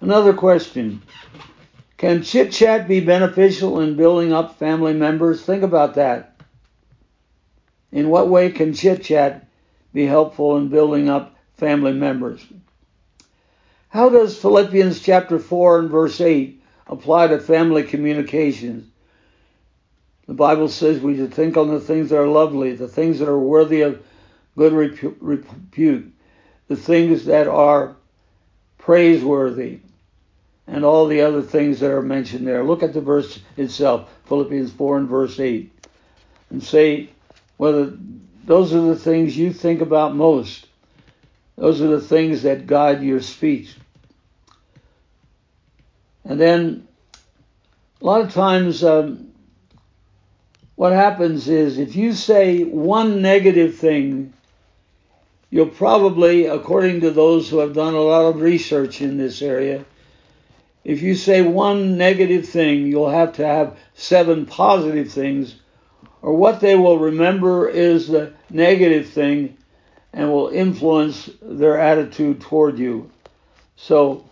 Another 0.00 0.32
question. 0.32 1.02
Can 1.96 2.22
chit 2.22 2.52
chat 2.52 2.86
be 2.86 3.00
beneficial 3.00 3.80
in 3.80 3.96
building 3.96 4.32
up 4.32 4.58
family 4.58 4.94
members? 4.94 5.42
Think 5.44 5.62
about 5.62 5.94
that. 5.94 6.40
In 7.90 8.08
what 8.08 8.28
way 8.28 8.50
can 8.50 8.74
chit 8.74 9.02
chat 9.02 9.47
be 9.92 10.06
helpful 10.06 10.56
in 10.56 10.68
building 10.68 11.08
up 11.08 11.36
family 11.56 11.92
members? 11.92 12.44
How 13.88 14.08
does 14.10 14.38
Philippians 14.38 15.00
chapter 15.00 15.38
4 15.38 15.78
and 15.80 15.90
verse 15.90 16.20
8 16.20 16.62
apply 16.86 17.28
to 17.28 17.38
family 17.40 17.82
communications? 17.82 18.86
The 20.26 20.34
Bible 20.34 20.68
says 20.68 21.00
we 21.00 21.16
should 21.16 21.32
think 21.32 21.56
on 21.56 21.68
the 21.68 21.80
things 21.80 22.10
that 22.10 22.18
are 22.18 22.26
lovely, 22.26 22.74
the 22.74 22.86
things 22.86 23.18
that 23.18 23.28
are 23.28 23.38
worthy 23.38 23.80
of 23.80 24.04
good 24.56 24.74
repute, 24.74 26.12
the 26.66 26.76
things 26.76 27.24
that 27.24 27.48
are 27.48 27.96
praiseworthy. 28.76 29.80
and 30.68 30.84
all 30.84 31.06
the 31.06 31.22
other 31.22 31.42
things 31.42 31.80
that 31.80 31.90
are 31.90 32.02
mentioned 32.02 32.46
there. 32.46 32.62
Look 32.62 32.82
at 32.82 32.92
the 32.92 33.00
verse 33.00 33.40
itself, 33.56 34.10
Philippians 34.26 34.70
4 34.72 34.98
and 34.98 35.08
verse 35.08 35.40
8, 35.40 35.72
and 36.50 36.62
say 36.62 37.08
whether 37.56 37.96
those 38.44 38.72
are 38.72 38.80
the 38.80 38.96
things 38.96 39.36
you 39.36 39.52
think 39.52 39.80
about 39.80 40.14
most. 40.14 40.66
Those 41.56 41.80
are 41.80 41.88
the 41.88 42.00
things 42.00 42.42
that 42.42 42.66
guide 42.66 43.02
your 43.02 43.20
speech. 43.20 43.74
And 46.24 46.40
then 46.40 46.86
a 48.00 48.04
lot 48.04 48.20
of 48.20 48.32
times, 48.32 48.84
um, 48.84 49.32
what 50.76 50.92
happens 50.92 51.48
is 51.48 51.78
if 51.78 51.96
you 51.96 52.12
say 52.12 52.62
one 52.62 53.20
negative 53.20 53.76
thing, 53.76 54.32
you'll 55.50 55.66
probably, 55.66 56.46
according 56.46 57.00
to 57.00 57.10
those 57.10 57.48
who 57.48 57.58
have 57.58 57.72
done 57.72 57.94
a 57.94 58.00
lot 58.00 58.26
of 58.26 58.40
research 58.40 59.00
in 59.00 59.18
this 59.18 59.42
area, 59.42 59.84
if 60.84 61.02
you 61.02 61.16
say 61.16 61.42
one 61.42 61.98
negative 61.98 62.48
thing, 62.48 62.86
you'll 62.86 63.10
have 63.10 63.32
to 63.34 63.46
have 63.46 63.76
seven 63.94 64.46
positive 64.46 65.10
things, 65.10 65.56
or 66.22 66.34
what 66.34 66.60
they 66.60 66.74
will 66.74 66.98
remember 66.98 67.68
is 67.68 68.08
the 68.08 68.32
negative 68.50 69.08
thing 69.08 69.56
and 70.12 70.32
will 70.32 70.48
influence 70.48 71.30
their 71.40 71.78
attitude 71.78 72.40
toward 72.40 72.78
you. 72.78 73.10
So 73.76 74.28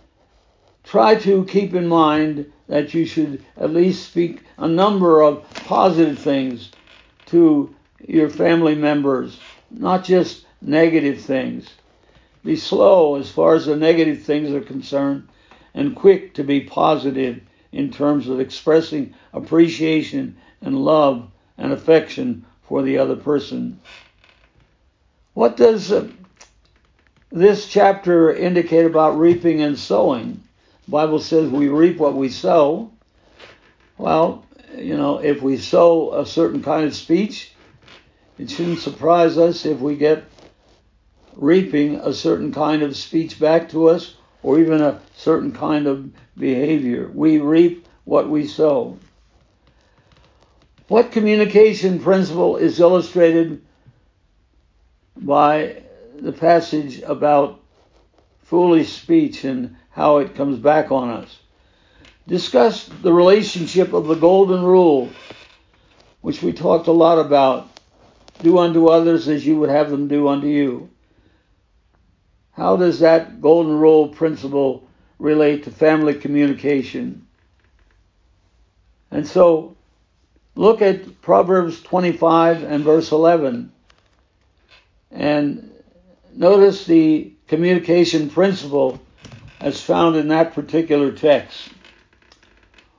try 0.84 1.14
to 1.16 1.44
keep 1.44 1.74
in 1.74 1.86
mind 1.86 2.52
that 2.68 2.94
you 2.94 3.06
should 3.06 3.44
at 3.56 3.72
least 3.72 4.08
speak 4.08 4.42
a 4.58 4.66
number 4.66 5.22
of 5.22 5.48
positive 5.54 6.18
things 6.18 6.70
to 7.26 7.74
your 8.06 8.28
family 8.30 8.74
members, 8.74 9.38
not 9.70 10.04
just 10.04 10.46
negative 10.60 11.20
things. 11.20 11.68
Be 12.44 12.56
slow 12.56 13.16
as 13.16 13.30
far 13.30 13.54
as 13.54 13.66
the 13.66 13.76
negative 13.76 14.22
things 14.22 14.50
are 14.52 14.60
concerned 14.60 15.28
and 15.74 15.94
quick 15.94 16.34
to 16.34 16.44
be 16.44 16.60
positive 16.60 17.40
in 17.72 17.90
terms 17.90 18.28
of 18.28 18.40
expressing 18.40 19.14
appreciation 19.32 20.36
and 20.62 20.84
love 20.84 21.30
and 21.58 21.72
affection 21.72 22.44
for 22.68 22.82
the 22.82 22.98
other 22.98 23.16
person. 23.16 23.80
What 25.34 25.56
does 25.56 25.92
uh, 25.92 26.08
this 27.30 27.68
chapter 27.68 28.34
indicate 28.34 28.86
about 28.86 29.18
reaping 29.18 29.62
and 29.62 29.78
sowing? 29.78 30.42
The 30.86 30.90
Bible 30.90 31.20
says 31.20 31.50
we 31.50 31.68
reap 31.68 31.98
what 31.98 32.14
we 32.14 32.28
sow. 32.28 32.90
Well, 33.98 34.44
you 34.76 34.96
know, 34.96 35.18
if 35.18 35.42
we 35.42 35.56
sow 35.58 36.14
a 36.14 36.26
certain 36.26 36.62
kind 36.62 36.86
of 36.86 36.94
speech, 36.94 37.52
it 38.38 38.50
shouldn't 38.50 38.80
surprise 38.80 39.38
us 39.38 39.64
if 39.64 39.78
we 39.78 39.96
get 39.96 40.25
reaping 41.34 41.96
a 41.96 42.12
certain 42.12 42.52
kind 42.52 42.82
of 42.82 42.96
speech 42.96 43.38
back 43.38 43.68
to 43.70 43.88
us 43.88 44.14
or 44.42 44.58
even 44.58 44.80
a 44.80 45.00
certain 45.16 45.52
kind 45.52 45.86
of 45.86 46.10
behavior. 46.36 47.10
We 47.12 47.38
reap 47.38 47.86
what 48.04 48.28
we 48.28 48.46
sow. 48.46 48.98
What 50.88 51.10
communication 51.10 51.98
principle 51.98 52.56
is 52.56 52.78
illustrated 52.78 53.62
by 55.16 55.82
the 56.16 56.32
passage 56.32 57.00
about 57.02 57.60
foolish 58.42 58.92
speech 58.92 59.42
and 59.42 59.76
how 59.90 60.18
it 60.18 60.36
comes 60.36 60.58
back 60.58 60.92
on 60.92 61.10
us? 61.10 61.40
Discuss 62.28 62.84
the 63.02 63.12
relationship 63.12 63.92
of 63.92 64.06
the 64.06 64.14
golden 64.14 64.62
rule, 64.62 65.10
which 66.20 66.42
we 66.42 66.52
talked 66.52 66.86
a 66.86 66.92
lot 66.92 67.18
about. 67.18 67.68
Do 68.42 68.58
unto 68.58 68.88
others 68.88 69.28
as 69.28 69.46
you 69.46 69.58
would 69.58 69.70
have 69.70 69.90
them 69.90 70.06
do 70.06 70.28
unto 70.28 70.46
you. 70.46 70.90
How 72.52 72.76
does 72.76 73.00
that 73.00 73.40
golden 73.40 73.78
rule 73.78 74.08
principle 74.08 74.86
relate 75.18 75.64
to 75.64 75.70
family 75.70 76.14
communication? 76.14 77.26
And 79.10 79.26
so 79.26 79.75
look 80.56 80.82
at 80.82 81.22
Proverbs 81.22 81.80
25 81.82 82.64
and 82.64 82.82
verse 82.82 83.12
11 83.12 83.71
and 85.12 85.71
notice 86.34 86.84
the 86.84 87.32
communication 87.47 88.28
principle 88.28 89.00
as 89.60 89.80
found 89.80 90.16
in 90.16 90.28
that 90.28 90.54
particular 90.54 91.12
text. 91.12 91.69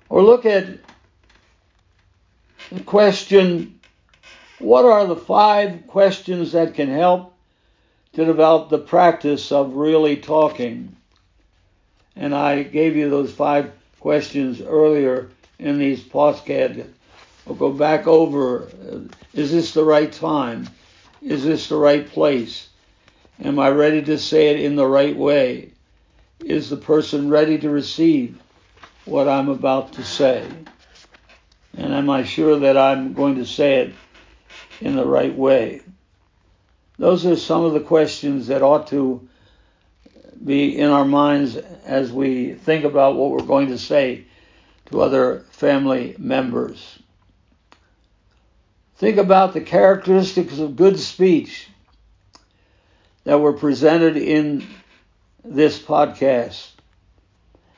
Or 0.10 0.24
look 0.24 0.46
at 0.46 0.68
the 2.72 2.84
question 2.84 3.80
what 4.60 4.86
are 4.86 5.06
the 5.06 5.16
five 5.16 5.86
questions 5.88 6.54
that 6.54 6.74
can 6.74 6.90
help 6.90 7.34
to 8.14 8.26
develop 8.26 8.70
the 8.70 8.80
practice 8.80 9.52
of 9.52 9.74
really 9.76 10.18
talking. 10.18 10.96
And 12.16 12.34
I 12.34 12.64
gave 12.64 12.96
you 12.96 13.10
those 13.12 13.32
five 13.32 13.72
questions 14.00 14.60
earlier 14.60 15.30
in 15.60 15.78
these 15.78 16.04
podcasts. 16.04 16.88
I'll 17.48 17.56
go 17.56 17.72
back 17.72 18.08
over. 18.08 18.64
Uh, 18.64 19.00
is 19.34 19.52
this 19.52 19.74
the 19.74 19.84
right 19.84 20.12
time? 20.12 20.68
Is 21.22 21.46
this 21.46 21.70
the 21.70 21.78
right 21.78 22.06
place? 22.06 22.68
Am 23.42 23.58
I 23.58 23.70
ready 23.70 24.02
to 24.04 24.18
say 24.18 24.50
it 24.50 24.60
in 24.60 24.76
the 24.76 24.86
right 24.86 25.16
way? 25.16 25.72
Is 26.44 26.70
the 26.70 26.78
person 26.78 27.30
ready 27.30 27.58
to 27.60 27.70
receive 27.70 28.38
what 29.06 29.30
I'm 29.30 29.48
about 29.48 29.94
to 29.94 30.04
say? 30.04 30.46
And 31.78 31.94
am 31.94 32.10
I 32.10 32.24
sure 32.26 32.60
that 32.60 32.76
I'm 32.76 33.14
going 33.14 33.36
to 33.36 33.46
say 33.46 33.76
it 33.76 33.94
in 34.82 34.98
the 34.98 35.06
right 35.06 35.34
way? 35.34 35.82
Those 36.98 37.26
are 37.26 37.38
some 37.38 37.64
of 37.64 37.74
the 37.74 37.80
questions 37.80 38.48
that 38.48 38.62
ought 38.62 38.88
to 38.88 39.26
be 40.44 40.78
in 40.78 40.90
our 40.90 41.06
minds 41.06 41.56
as 41.56 42.12
we 42.12 42.56
think 42.56 42.84
about 42.84 43.16
what 43.16 43.32
we're 43.32 43.48
going 43.48 43.68
to 43.68 43.78
say 43.78 44.26
to 44.88 45.02
other 45.02 45.46
family 45.52 46.16
members. 46.18 47.00
Think 48.98 49.18
about 49.18 49.54
the 49.54 49.62
characteristics 49.62 50.58
of 50.58 50.76
good 50.76 51.00
speech 51.00 51.70
that 53.26 53.40
were 53.40 53.54
presented 53.54 54.18
in 54.18 54.66
this 55.44 55.80
podcast. 55.80 56.72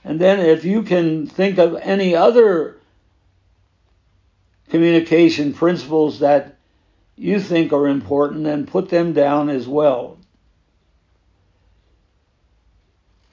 And 0.05 0.19
then, 0.19 0.39
if 0.39 0.63
you 0.63 0.83
can 0.83 1.27
think 1.27 1.57
of 1.57 1.75
any 1.75 2.15
other 2.15 2.77
communication 4.69 5.53
principles 5.53 6.19
that 6.19 6.55
you 7.17 7.41
think 7.41 7.73
are 7.73 7.87
important 7.87 8.47
and 8.47 8.65
put 8.65 8.87
them 8.87 9.11
down 9.11 9.49
as 9.49 9.67
well. 9.67 10.17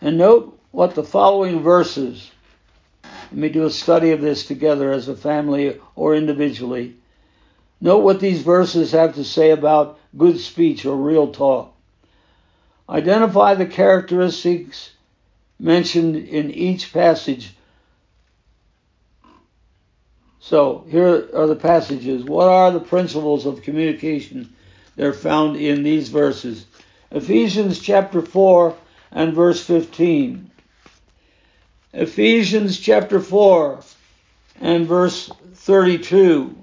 And 0.00 0.18
note 0.18 0.58
what 0.72 0.96
the 0.96 1.04
following 1.04 1.62
verses, 1.62 2.32
let 3.04 3.32
me 3.32 3.48
do 3.48 3.64
a 3.64 3.70
study 3.70 4.10
of 4.10 4.20
this 4.20 4.44
together 4.44 4.90
as 4.90 5.06
a 5.06 5.16
family 5.16 5.78
or 5.94 6.16
individually. 6.16 6.96
Note 7.80 7.98
what 7.98 8.20
these 8.20 8.42
verses 8.42 8.92
have 8.92 9.14
to 9.14 9.24
say 9.24 9.50
about 9.50 9.98
good 10.16 10.40
speech 10.40 10.86
or 10.86 10.96
real 10.96 11.32
talk. 11.32 11.74
Identify 12.88 13.54
the 13.54 13.66
characteristics 13.66 14.90
mentioned 15.58 16.16
in 16.16 16.50
each 16.50 16.92
passage 16.92 17.56
so 20.48 20.84
here 20.88 21.28
are 21.34 21.48
the 21.48 21.56
passages. 21.56 22.22
What 22.22 22.46
are 22.46 22.70
the 22.70 22.78
principles 22.78 23.46
of 23.46 23.62
communication 23.62 24.54
that 24.94 25.04
are 25.04 25.12
found 25.12 25.56
in 25.56 25.82
these 25.82 26.08
verses? 26.08 26.66
Ephesians 27.10 27.80
chapter 27.80 28.22
4 28.22 28.76
and 29.10 29.34
verse 29.34 29.60
15. 29.64 30.48
Ephesians 31.94 32.78
chapter 32.78 33.18
4 33.18 33.80
and 34.60 34.86
verse 34.86 35.28
32. 35.54 36.56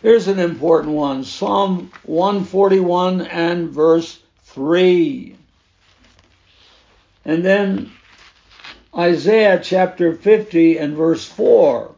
Here's 0.00 0.28
an 0.28 0.38
important 0.38 0.94
one 0.94 1.24
Psalm 1.24 1.90
141 2.04 3.22
and 3.22 3.70
verse 3.70 4.20
3. 4.44 5.34
And 7.24 7.44
then 7.44 7.90
Isaiah 8.96 9.60
chapter 9.60 10.14
50 10.14 10.78
and 10.78 10.96
verse 10.96 11.26
4. 11.26 11.94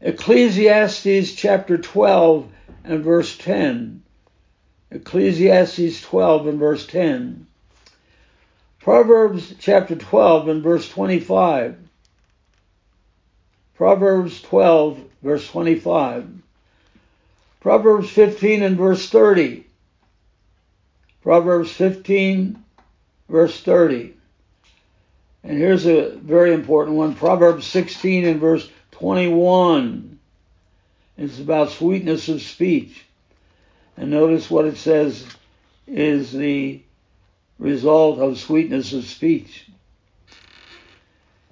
Ecclesiastes 0.00 1.32
chapter 1.32 1.78
12 1.78 2.48
and 2.84 3.02
verse 3.02 3.36
10. 3.38 4.04
Ecclesiastes 4.92 6.00
12 6.00 6.46
and 6.46 6.58
verse 6.60 6.86
10. 6.86 7.44
Proverbs 8.78 9.52
chapter 9.58 9.96
12 9.96 10.48
and 10.48 10.62
verse 10.62 10.88
25. 10.88 11.87
Proverbs 13.78 14.42
12 14.42 14.98
verse 15.22 15.46
25. 15.46 16.28
Proverbs 17.60 18.10
15 18.10 18.64
and 18.64 18.76
verse 18.76 19.08
30. 19.08 19.64
Proverbs 21.22 21.70
15 21.70 22.64
verse 23.28 23.60
30. 23.60 24.14
And 25.44 25.58
here's 25.58 25.86
a 25.86 26.10
very 26.16 26.52
important 26.54 26.96
one 26.96 27.14
Proverbs 27.14 27.68
16 27.68 28.24
and 28.24 28.40
verse 28.40 28.68
21. 28.90 30.18
It's 31.16 31.38
about 31.38 31.70
sweetness 31.70 32.28
of 32.28 32.42
speech. 32.42 33.04
And 33.96 34.10
notice 34.10 34.50
what 34.50 34.64
it 34.64 34.76
says 34.76 35.24
is 35.86 36.32
the 36.32 36.82
result 37.60 38.18
of 38.18 38.40
sweetness 38.40 38.92
of 38.92 39.04
speech. 39.04 39.68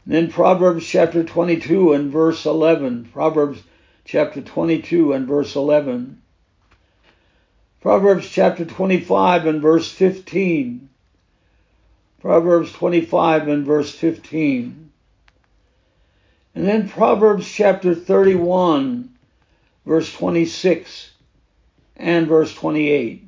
And 0.07 0.15
then 0.15 0.31
Proverbs 0.31 0.87
chapter 0.87 1.25
22 1.25 1.93
and 1.93 2.13
verse 2.13 2.47
11. 2.47 3.11
Proverbs 3.13 3.61
chapter 4.05 4.41
22 4.41 5.13
and 5.13 5.27
verse 5.27 5.57
11. 5.57 6.23
Proverbs 7.81 8.29
chapter 8.29 8.65
25 8.65 9.47
and 9.47 9.61
verse 9.61 9.91
15. 9.91 10.89
Proverbs 12.21 12.73
25 12.73 13.49
and 13.49 13.67
verse 13.67 13.93
15. 13.93 14.93
And 16.55 16.67
then 16.67 16.89
Proverbs 16.89 17.47
chapter 17.49 17.95
31, 17.95 19.11
verse 19.85 20.13
26 20.13 21.11
and 21.97 22.29
verse 22.29 22.55
28. 22.55 23.25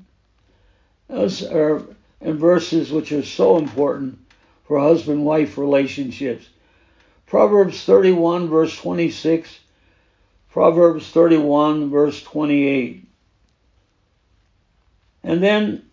Those 1.08 1.42
are 1.44 1.82
verses 2.22 2.92
which 2.92 3.10
are 3.10 3.24
so 3.24 3.58
important 3.58 4.18
for 4.64 4.78
husband 4.78 5.24
wife 5.24 5.58
relationships. 5.58 6.48
Proverbs 7.28 7.84
31, 7.84 8.48
verse 8.48 8.74
26, 8.78 9.58
Proverbs 10.50 11.08
31, 11.10 11.90
verse 11.90 12.22
28. 12.22 13.06
And 15.22 15.42
then 15.42 15.84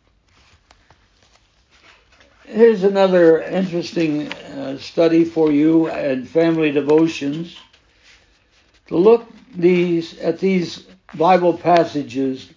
here's 2.46 2.84
another 2.84 3.42
interesting 3.42 4.32
uh, 4.32 4.78
study 4.78 5.26
for 5.26 5.52
you 5.52 5.90
and 5.90 6.28
family 6.28 6.72
devotions 6.72 7.58
to 8.88 8.96
look 8.96 9.28
these 9.54 10.18
at 10.20 10.40
these 10.40 10.86
Bible 11.16 11.58
passages 11.58 12.50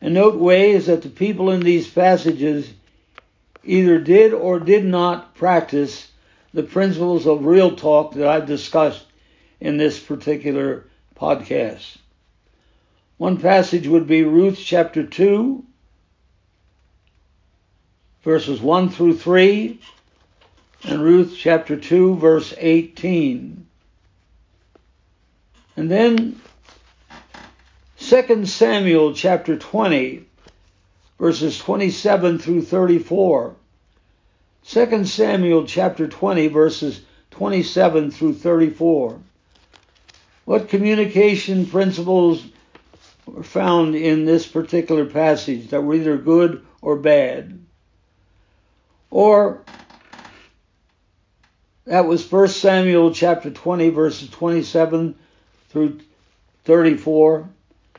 and 0.00 0.14
note 0.14 0.36
ways 0.36 0.86
that 0.86 1.02
the 1.02 1.08
people 1.08 1.50
in 1.50 1.60
these 1.60 1.90
passages 1.90 2.70
either 3.64 3.98
did 3.98 4.32
or 4.32 4.60
did 4.60 4.84
not 4.84 5.34
practice 5.34 6.06
the 6.52 6.62
principles 6.62 7.26
of 7.26 7.44
real 7.44 7.76
talk 7.76 8.14
that 8.14 8.26
I've 8.26 8.46
discussed 8.46 9.04
in 9.60 9.76
this 9.76 9.98
particular 9.98 10.86
podcast. 11.14 11.96
One 13.16 13.38
passage 13.38 13.88
would 13.88 14.06
be 14.06 14.22
Ruth 14.22 14.58
chapter 14.62 15.04
2, 15.04 15.64
verses 18.22 18.60
1 18.60 18.90
through 18.90 19.16
3, 19.16 19.80
and 20.84 21.02
Ruth 21.02 21.34
chapter 21.36 21.76
2, 21.76 22.16
verse 22.16 22.54
18. 22.56 23.66
And 25.76 25.90
then 25.90 26.40
2 27.98 28.46
Samuel 28.46 29.14
chapter 29.14 29.56
20, 29.56 30.26
verses 31.18 31.58
27 31.58 32.38
through 32.38 32.62
34. 32.62 33.56
2 34.68 35.04
Samuel 35.04 35.64
chapter 35.64 36.08
20, 36.08 36.48
verses 36.48 37.00
27 37.30 38.10
through 38.10 38.34
34. 38.34 39.18
What 40.44 40.68
communication 40.68 41.66
principles 41.66 42.44
were 43.26 43.42
found 43.42 43.94
in 43.94 44.24
this 44.24 44.46
particular 44.46 45.04
passage 45.04 45.68
that 45.68 45.82
were 45.82 45.94
either 45.94 46.16
good 46.16 46.64
or 46.80 46.96
bad. 46.96 47.58
Or 49.10 49.62
that 51.84 52.06
was 52.06 52.30
1 52.30 52.48
Samuel 52.48 53.12
chapter 53.12 53.50
20 53.50 53.90
verses 53.90 54.30
27 54.30 55.14
through 55.68 56.00
34 56.64 57.48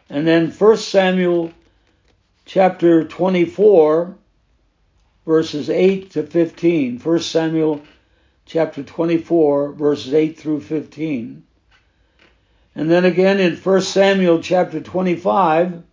and 0.10 0.28
then 0.28 0.52
1 0.52 0.78
Samuel 0.78 1.52
chapter 2.46 3.04
24 3.06 4.16
verses 5.28 5.70
8 5.70 6.12
to 6.12 6.24
15. 6.24 7.00
1 7.00 7.20
Samuel 7.20 7.82
chapter 8.46 8.82
24 8.82 9.74
verses 9.74 10.14
8 10.14 10.40
through 10.40 10.62
15. 10.62 11.44
And 12.76 12.90
then 12.90 13.06
again 13.06 13.40
in 13.40 13.58
1 13.58 13.82
Samuel 13.82 14.42
chapter 14.42 14.80
25, 14.80 15.84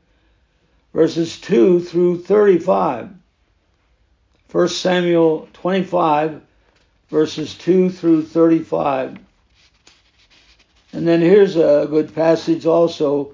verses 0.93 1.41
2 1.41 1.81
through 1.81 2.23
35. 2.23 3.11
1 4.53 4.69
Samuel 4.69 5.49
25, 5.55 6.41
verses 7.09 7.55
2 7.57 7.91
through 7.91 8.23
35. 8.23 9.19
And 10.93 11.09
then 11.09 11.21
here's 11.21 11.57
a 11.57 11.89
good 11.91 12.15
passage 12.15 12.67
also 12.67 13.33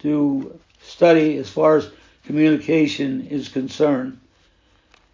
to 0.00 0.58
study 0.82 1.38
as 1.38 1.48
far 1.48 1.78
as 1.78 1.90
communication 2.24 3.28
is 3.28 3.48
concerned. 3.48 4.20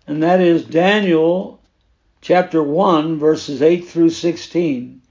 And 0.06 0.22
that 0.22 0.40
is 0.40 0.64
Daniel 0.64 1.60
chapter 2.20 2.62
1, 2.62 3.18
verses 3.18 3.62
8 3.62 3.88
through 3.88 4.10
16. 4.10 5.02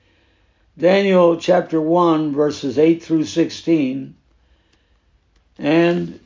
Daniel 0.77 1.37
chapter 1.37 1.79
1, 1.79 2.33
verses 2.33 2.77
8 2.79 3.03
through 3.03 3.25
16, 3.25 4.15
and 5.59 6.19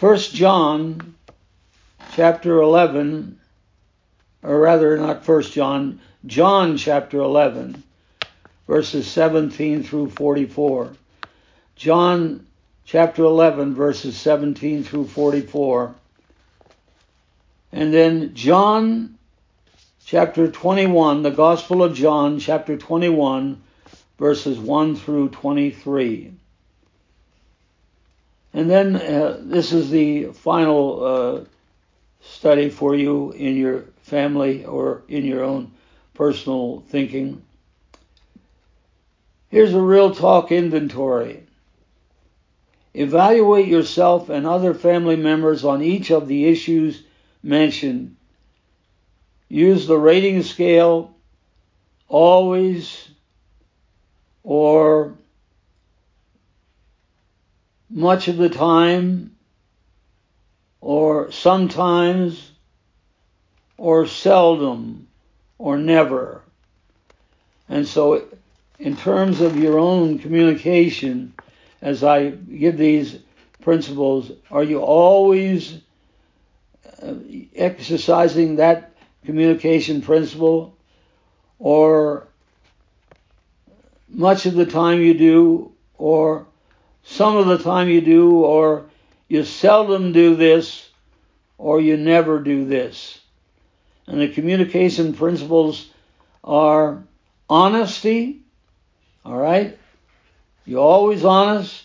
1 0.00 0.18
John 0.18 1.14
chapter 2.12 2.60
11, 2.60 3.38
or 4.42 4.60
rather, 4.60 4.96
not 4.96 5.26
1 5.26 5.42
John, 5.42 6.00
John 6.26 6.76
chapter 6.76 7.18
11, 7.18 7.82
verses 8.66 9.06
17 9.06 9.82
through 9.82 10.10
44. 10.10 10.92
John 11.76 12.46
chapter 12.84 13.24
11, 13.24 13.74
verses 13.74 14.16
17 14.16 14.84
through 14.84 15.06
44. 15.06 15.94
And 17.72 17.92
then 17.92 18.34
John 18.34 19.18
chapter 20.04 20.50
21, 20.50 21.22
the 21.22 21.30
Gospel 21.30 21.82
of 21.82 21.94
John, 21.94 22.38
chapter 22.38 22.78
21, 22.78 23.62
verses 24.18 24.58
1 24.58 24.96
through 24.96 25.28
23. 25.28 26.32
And 28.54 28.70
then 28.70 28.96
uh, 28.96 29.38
this 29.42 29.72
is 29.72 29.90
the 29.90 30.32
final 30.32 31.04
uh, 31.04 31.44
study 32.22 32.70
for 32.70 32.94
you 32.94 33.32
in 33.32 33.56
your 33.56 33.84
family 34.02 34.64
or 34.64 35.02
in 35.08 35.24
your 35.24 35.44
own 35.44 35.72
personal 36.14 36.82
thinking. 36.88 37.42
Here's 39.50 39.74
a 39.74 39.80
real 39.80 40.14
talk 40.14 40.50
inventory. 40.50 41.44
Evaluate 42.94 43.68
yourself 43.68 44.30
and 44.30 44.46
other 44.46 44.72
family 44.72 45.16
members 45.16 45.64
on 45.64 45.82
each 45.82 46.10
of 46.10 46.26
the 46.26 46.46
issues 46.46 47.02
mentioned 47.42 48.16
use 49.48 49.86
the 49.86 49.98
rating 49.98 50.42
scale 50.42 51.14
always 52.08 53.08
or 54.42 55.14
much 57.90 58.28
of 58.28 58.36
the 58.36 58.48
time 58.48 59.34
or 60.80 61.30
sometimes 61.32 62.50
or 63.76 64.06
seldom 64.06 65.08
or 65.58 65.78
never. 65.78 66.42
And 67.68 67.86
so, 67.86 68.24
in 68.78 68.96
terms 68.96 69.40
of 69.40 69.58
your 69.58 69.78
own 69.78 70.18
communication, 70.18 71.34
as 71.82 72.02
I 72.04 72.30
give 72.30 72.78
these 72.78 73.18
principles, 73.60 74.30
are 74.50 74.62
you 74.62 74.80
always 74.80 75.78
Uh, 77.00 77.14
exercising 77.54 78.56
that 78.56 78.92
communication 79.24 80.02
principle, 80.02 80.76
or 81.60 82.26
much 84.08 84.46
of 84.46 84.54
the 84.54 84.66
time 84.66 85.00
you 85.00 85.14
do, 85.14 85.72
or 85.96 86.46
some 87.04 87.36
of 87.36 87.46
the 87.46 87.58
time 87.58 87.88
you 87.88 88.00
do, 88.00 88.44
or 88.44 88.86
you 89.28 89.44
seldom 89.44 90.12
do 90.12 90.34
this, 90.34 90.88
or 91.56 91.80
you 91.80 91.96
never 91.96 92.40
do 92.40 92.64
this. 92.64 93.20
And 94.08 94.20
the 94.20 94.28
communication 94.28 95.12
principles 95.12 95.90
are 96.42 97.04
honesty, 97.48 98.42
all 99.24 99.36
right? 99.36 99.78
You're 100.64 100.80
always 100.80 101.24
honest, 101.24 101.84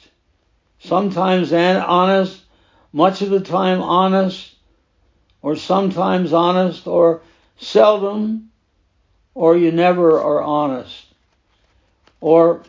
sometimes 0.80 1.54
honest, 1.54 2.42
much 2.92 3.22
of 3.22 3.30
the 3.30 3.42
time 3.42 3.82
honest, 3.82 4.53
or 5.44 5.56
sometimes 5.56 6.34
honest, 6.34 6.88
or 6.88 7.22
seldom 7.58 8.50
or 9.36 9.58
you 9.58 9.72
never 9.72 10.20
are 10.20 10.42
honest. 10.42 11.06
Or 12.22 12.64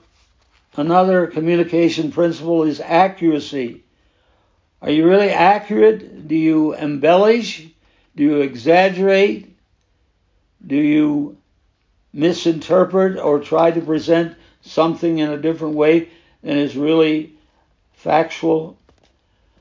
another 0.76 1.26
communication 1.28 2.10
principle 2.10 2.64
is 2.64 2.80
accuracy. 2.80 3.84
Are 4.82 4.90
you 4.90 5.08
really 5.08 5.30
accurate? 5.30 6.28
Do 6.28 6.34
you 6.34 6.74
embellish? 6.74 7.66
Do 8.16 8.22
you 8.22 8.40
exaggerate? 8.40 9.56
Do 10.66 10.76
you 10.76 11.36
misinterpret 12.12 13.18
or 13.18 13.40
try 13.40 13.70
to 13.70 13.80
present 13.80 14.36
something 14.62 15.18
in 15.18 15.30
a 15.30 15.38
different 15.38 15.74
way 15.74 16.08
than 16.42 16.56
is 16.56 16.76
really 16.76 17.34
factual? 17.94 18.78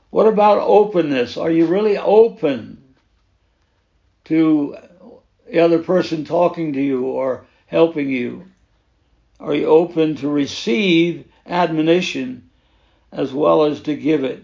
What 0.10 0.28
about 0.28 0.60
openness? 0.60 1.38
Are 1.38 1.52
you 1.52 1.66
really 1.66 1.98
open 1.98 2.83
to 4.26 4.78
the 5.50 5.60
other 5.60 5.80
person 5.80 6.26
talking 6.26 6.74
to 6.74 6.82
you 6.82 7.06
or 7.06 7.46
helping 7.68 8.10
you? 8.10 8.46
Are 9.40 9.54
you 9.54 9.68
open 9.68 10.16
to 10.18 10.30
receive 10.30 11.26
admonition 11.46 12.50
as 13.12 13.34
well 13.34 13.66
as 13.66 13.82
to 13.82 13.96
give 13.96 14.24
it? 14.24 14.44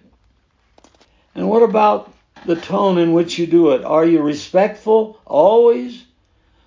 And 1.36 1.50
what 1.50 1.64
about 1.64 2.14
the 2.46 2.56
tone 2.56 2.98
in 2.98 3.14
which 3.14 3.40
you 3.40 3.48
do 3.48 3.72
it? 3.72 3.84
Are 3.84 4.06
you 4.06 4.22
respectful 4.22 5.20
always, 5.26 6.04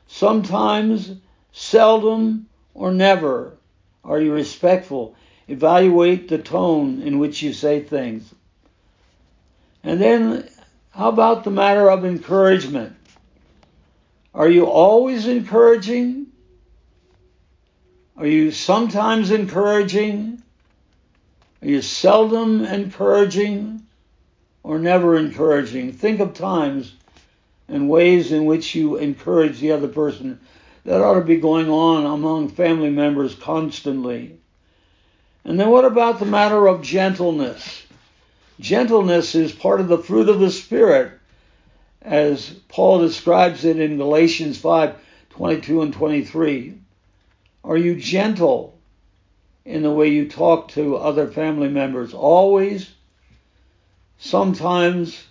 sometimes, 0.06 1.12
seldom, 1.52 2.46
or 2.74 2.92
never? 2.92 3.56
Are 4.04 4.20
you 4.20 4.32
respectful? 4.32 5.14
Evaluate 5.48 6.28
the 6.28 6.38
tone 6.38 7.02
in 7.02 7.18
which 7.18 7.42
you 7.42 7.52
say 7.52 7.80
things. 7.80 8.32
And 9.84 10.00
then, 10.00 10.48
how 10.90 11.08
about 11.08 11.44
the 11.44 11.50
matter 11.50 11.90
of 11.90 12.04
encouragement? 12.04 12.96
Are 14.34 14.48
you 14.48 14.66
always 14.66 15.26
encouraging? 15.26 16.26
Are 18.16 18.26
you 18.26 18.50
sometimes 18.50 19.30
encouraging? 19.30 20.42
Are 21.60 21.68
you 21.68 21.82
seldom 21.82 22.64
encouraging 22.64 23.86
or 24.62 24.78
never 24.78 25.16
encouraging? 25.16 25.92
Think 25.92 26.20
of 26.20 26.34
times 26.34 26.94
and 27.68 27.88
ways 27.88 28.32
in 28.32 28.44
which 28.44 28.74
you 28.74 28.96
encourage 28.96 29.60
the 29.60 29.72
other 29.72 29.88
person. 29.88 30.40
That 30.84 31.00
ought 31.00 31.14
to 31.14 31.20
be 31.20 31.36
going 31.36 31.70
on 31.70 32.06
among 32.06 32.48
family 32.48 32.90
members 32.90 33.34
constantly. 33.34 34.38
And 35.44 35.58
then 35.58 35.70
what 35.70 35.84
about 35.84 36.18
the 36.18 36.26
matter 36.26 36.66
of 36.66 36.82
gentleness? 36.82 37.82
Gentleness 38.60 39.34
is 39.34 39.52
part 39.52 39.80
of 39.80 39.88
the 39.88 39.98
fruit 39.98 40.28
of 40.28 40.40
the 40.40 40.50
Spirit, 40.50 41.12
as 42.04 42.50
Paul 42.68 43.00
describes 43.00 43.64
it 43.64 43.78
in 43.78 43.96
Galatians 43.96 44.58
5 44.58 44.96
22 45.30 45.82
and 45.82 45.94
23. 45.94 46.74
Are 47.64 47.76
you 47.76 47.94
gentle 47.96 48.78
in 49.64 49.82
the 49.82 49.90
way 49.90 50.08
you 50.08 50.28
talk 50.28 50.68
to 50.68 50.96
other 50.96 51.26
family 51.26 51.68
members? 51.68 52.12
Always, 52.12 52.92
sometimes, 54.18 55.24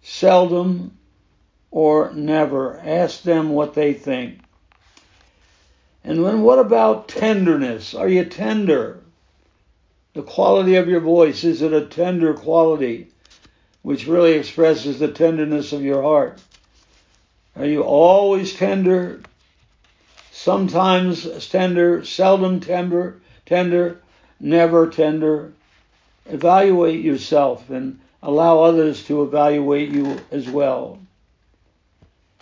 seldom, 0.00 0.96
or 1.70 2.12
never. 2.14 2.78
Ask 2.78 3.22
them 3.22 3.50
what 3.50 3.74
they 3.74 3.92
think. 3.92 4.38
And 6.04 6.24
then 6.24 6.42
what 6.42 6.58
about 6.58 7.08
tenderness? 7.08 7.94
Are 7.94 8.08
you 8.08 8.24
tender? 8.24 9.00
The 10.14 10.22
quality 10.22 10.76
of 10.76 10.88
your 10.88 11.00
voice, 11.00 11.44
is 11.44 11.62
it 11.62 11.72
a 11.72 11.86
tender 11.86 12.34
quality 12.34 13.11
which 13.82 14.06
really 14.06 14.32
expresses 14.32 14.98
the 14.98 15.08
tenderness 15.08 15.72
of 15.72 15.82
your 15.82 16.02
heart? 16.02 16.40
Are 17.56 17.66
you 17.66 17.82
always 17.82 18.54
tender? 18.54 19.20
Sometimes 20.30 21.48
tender, 21.48 22.04
seldom 22.04 22.60
tender, 22.60 23.20
tender, 23.44 24.00
never 24.40 24.88
tender. 24.88 25.52
Evaluate 26.26 27.04
yourself 27.04 27.68
and 27.70 28.00
allow 28.22 28.60
others 28.60 29.04
to 29.04 29.22
evaluate 29.22 29.90
you 29.90 30.18
as 30.30 30.48
well. 30.48 30.98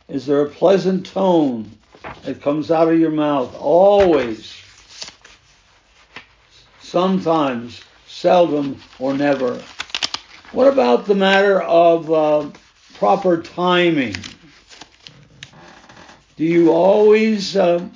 Is 0.09 0.27
there 0.27 0.43
a 0.43 0.51
pleasant 0.51 1.07
tone 1.07 1.71
that 2.25 2.43
comes 2.43 2.71
out 2.71 2.89
of 2.89 2.99
your 2.99 3.11
mouth? 3.11 3.55
Always 3.59 4.55
sometimes, 6.81 7.81
seldom, 8.07 8.81
or 8.99 9.15
never. 9.15 9.63
What 10.53 10.67
about 10.67 11.07
the 11.07 11.15
matter 11.15 11.63
of 11.63 12.11
uh, 12.11 12.51
proper 12.95 13.41
timing? 13.41 14.17
Do 16.37 16.45
you 16.45 16.73
always 16.73 17.57
uh, 17.57 17.87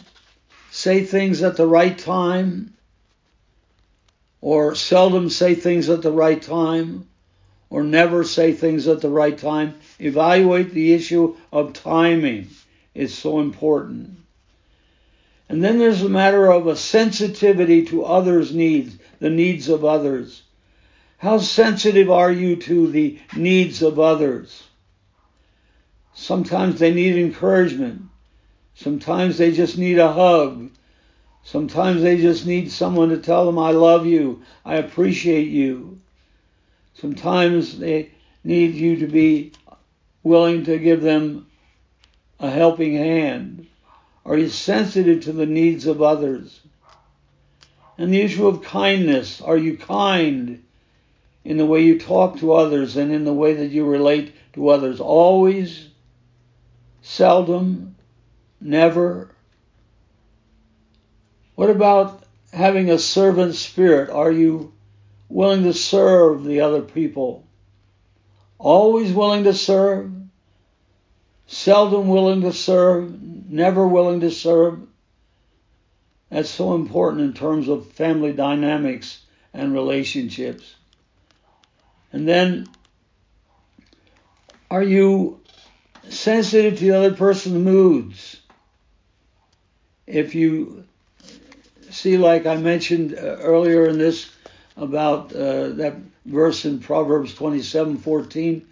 say 0.71 1.05
things 1.05 1.43
at 1.43 1.57
the 1.57 1.67
right 1.67 1.99
time? 1.99 2.75
Or 4.41 4.77
seldom 4.77 5.31
say 5.31 5.57
things 5.57 5.89
at 5.89 6.03
the 6.03 6.13
right 6.13 6.41
time? 6.41 7.09
Or 7.71 7.83
never 7.83 8.23
say 8.23 8.53
things 8.53 8.87
at 8.87 9.01
the 9.01 9.09
right 9.11 9.37
time? 9.37 9.75
Evaluate 9.99 10.71
the 10.71 10.93
issue 10.93 11.37
of 11.53 11.73
timing. 11.73 12.51
It's 12.95 13.15
so 13.15 13.41
important. 13.41 14.17
And 15.49 15.65
then 15.65 15.79
there's 15.79 16.03
a 16.03 16.09
matter 16.09 16.53
of 16.53 16.69
a 16.69 16.77
sensitivity 16.77 17.87
to 17.87 18.05
others' 18.05 18.55
needs, 18.55 18.97
the 19.19 19.31
needs 19.31 19.69
of 19.69 19.85
others. 19.85 20.43
How 21.25 21.39
sensitive 21.39 22.11
are 22.11 22.31
you 22.31 22.57
to 22.57 22.87
the 22.87 23.19
needs 23.35 23.81
of 23.81 23.99
others? 23.99 24.63
Sometimes 26.13 26.79
they 26.79 26.93
need 26.93 27.17
encouragement. 27.17 28.03
Sometimes 28.75 29.39
they 29.39 29.51
just 29.51 29.79
need 29.79 29.99
a 29.99 30.13
hug. 30.13 30.69
Sometimes 31.43 32.03
they 32.03 32.19
just 32.21 32.45
need 32.45 32.71
someone 32.71 33.09
to 33.09 33.17
tell 33.17 33.47
them, 33.47 33.59
I 33.59 33.71
love 33.71 34.05
you, 34.05 34.43
I 34.67 34.75
appreciate 34.75 35.49
you. 35.49 35.99
Sometimes 36.93 37.79
they 37.79 38.11
need 38.45 38.75
you 38.75 38.97
to 38.99 39.07
be 39.07 39.53
willing 40.23 40.67
to 40.67 40.79
give 40.79 41.01
them 41.01 41.47
a 42.39 42.51
helping 42.51 42.97
hand. 42.97 43.67
Are 44.27 44.37
you 44.37 44.51
sensitive 44.51 45.25
to 45.25 45.33
the 45.33 45.47
needs 45.47 45.87
of 45.87 46.03
others? 46.03 46.61
And 47.97 48.13
the 48.13 48.21
issue 48.21 48.47
of 48.47 48.63
kindness. 48.63 49.41
Are 49.41 49.57
you 49.57 49.79
kind 49.79 50.61
in 51.45 51.57
the 51.57 51.67
way 51.67 51.83
you 51.83 51.99
talk 51.99 52.39
to 52.39 52.53
others 52.53 52.97
and 52.97 53.13
in 53.13 53.25
the 53.25 53.33
way 53.33 53.55
that 53.55 53.71
you 53.71 53.85
relate 53.85 54.35
to 54.55 54.69
others? 54.69 55.01
Always, 55.01 55.89
seldom, 57.03 57.97
never. 58.61 59.31
What 61.55 61.71
about 61.71 62.25
having 62.53 62.91
a 62.91 62.99
servant 62.99 63.55
spirit? 63.55 64.11
Are 64.11 64.33
you 64.33 64.73
willing 65.29 65.65
to 65.65 65.75
serve 65.75 66.45
the 66.45 66.61
other 66.61 66.83
people? 66.83 67.47
Always 68.59 69.13
willing 69.13 69.45
to 69.45 69.55
serve? 69.55 70.11
Seldom 71.47 72.09
willing 72.09 72.41
to 72.41 72.53
serve? 72.53 73.21
never 73.55 73.87
willing 73.87 74.21
to 74.21 74.31
serve. 74.31 74.81
That's 76.29 76.51
so 76.51 76.75
important 76.75 77.23
in 77.23 77.33
terms 77.33 77.69
of 77.69 77.93
family 77.93 78.33
dynamics 78.33 79.23
and 79.53 79.73
relationships. 79.73 80.75
And 82.15 82.29
then, 82.29 82.69
are 84.71 84.85
you 84.85 85.41
sensitive 86.09 86.79
to 86.79 86.85
the 86.85 86.97
other 86.97 87.13
person's 87.13 87.57
moods? 87.57 88.37
If 90.07 90.37
you 90.37 90.85
see, 91.91 92.17
like 92.17 92.47
I 92.47 92.55
mentioned 92.55 93.15
uh, 93.15 93.39
earlier 93.43 93.89
in 93.89 93.99
this 93.99 94.31
about 94.77 95.35
uh, 95.35 95.71
that 95.71 95.97
verse 96.25 96.65
in 96.65 96.79
Proverbs 96.79 97.35
27:14, 97.35 98.63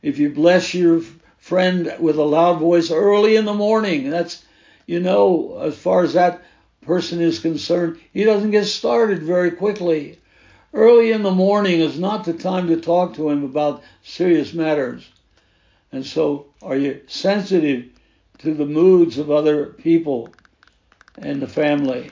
if 0.00 0.18
you 0.18 0.30
bless 0.30 0.72
your 0.72 1.02
friend 1.38 1.96
with 1.98 2.14
a 2.14 2.22
loud 2.22 2.60
voice 2.60 2.92
early 2.92 3.34
in 3.34 3.44
the 3.44 3.54
morning. 3.54 4.08
That's, 4.08 4.44
you 4.86 5.00
know, 5.00 5.58
as 5.60 5.76
far 5.76 6.04
as 6.04 6.12
that 6.12 6.44
person 6.82 7.20
is 7.20 7.40
concerned, 7.40 7.98
he 8.12 8.22
doesn't 8.22 8.52
get 8.52 8.66
started 8.66 9.24
very 9.24 9.50
quickly. 9.50 10.20
Early 10.74 11.12
in 11.12 11.22
the 11.22 11.30
morning 11.30 11.78
is 11.78 12.00
not 12.00 12.24
the 12.24 12.32
time 12.32 12.66
to 12.66 12.80
talk 12.80 13.14
to 13.14 13.30
him 13.30 13.44
about 13.44 13.84
serious 14.02 14.52
matters. 14.52 15.08
And 15.92 16.04
so, 16.04 16.46
are 16.62 16.76
you 16.76 17.00
sensitive 17.06 17.86
to 18.38 18.52
the 18.52 18.66
moods 18.66 19.16
of 19.16 19.30
other 19.30 19.66
people 19.66 20.34
and 21.16 21.40
the 21.40 21.46
family? 21.46 22.10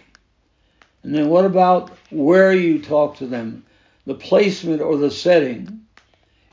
And 1.02 1.12
then, 1.12 1.28
what 1.28 1.44
about 1.44 1.90
where 2.10 2.52
you 2.52 2.80
talk 2.80 3.16
to 3.16 3.26
them? 3.26 3.64
The 4.06 4.14
placement 4.14 4.80
or 4.80 4.96
the 4.96 5.10
setting? 5.10 5.80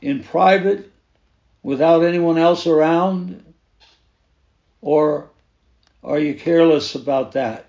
In 0.01 0.23
private, 0.23 0.91
without 1.61 2.03
anyone 2.03 2.39
else 2.39 2.65
around? 2.65 3.53
Or 4.81 5.29
are 6.03 6.17
you 6.17 6.33
careless 6.33 6.95
about 6.95 7.33
that? 7.33 7.67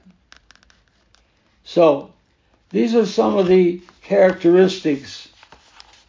So, 1.63 2.15
these 2.71 2.95
are 2.95 3.05
some 3.05 3.37
of 3.37 3.47
the 3.47 3.83
characteristics 4.11 5.29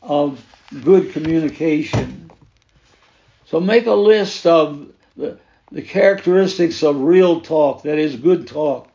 of 0.02 0.44
good 0.84 1.14
communication. 1.14 2.32
So, 3.46 3.60
make 3.60 3.86
a 3.86 3.94
list 3.94 4.48
of 4.48 4.92
the, 5.16 5.38
the 5.72 5.84
characteristics 5.84 6.82
of 6.82 7.00
real 7.00 7.42
talk, 7.42 7.84
that 7.84 8.00
is, 8.00 8.16
good 8.16 8.48
talk. 8.48 8.90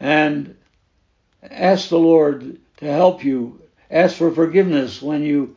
And 0.00 0.56
ask 1.42 1.90
the 1.90 1.98
Lord 1.98 2.58
to 2.78 2.86
help 2.86 3.22
you. 3.22 3.60
Ask 3.90 4.16
for 4.16 4.32
forgiveness 4.32 5.02
when 5.02 5.24
you 5.24 5.56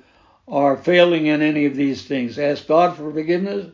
are 0.50 0.76
failing 0.76 1.28
in 1.28 1.42
any 1.42 1.66
of 1.66 1.78
these 1.78 2.04
things. 2.04 2.38
Ask 2.38 2.68
God 2.68 2.98
for 2.98 3.10
forgiveness. 3.10 3.72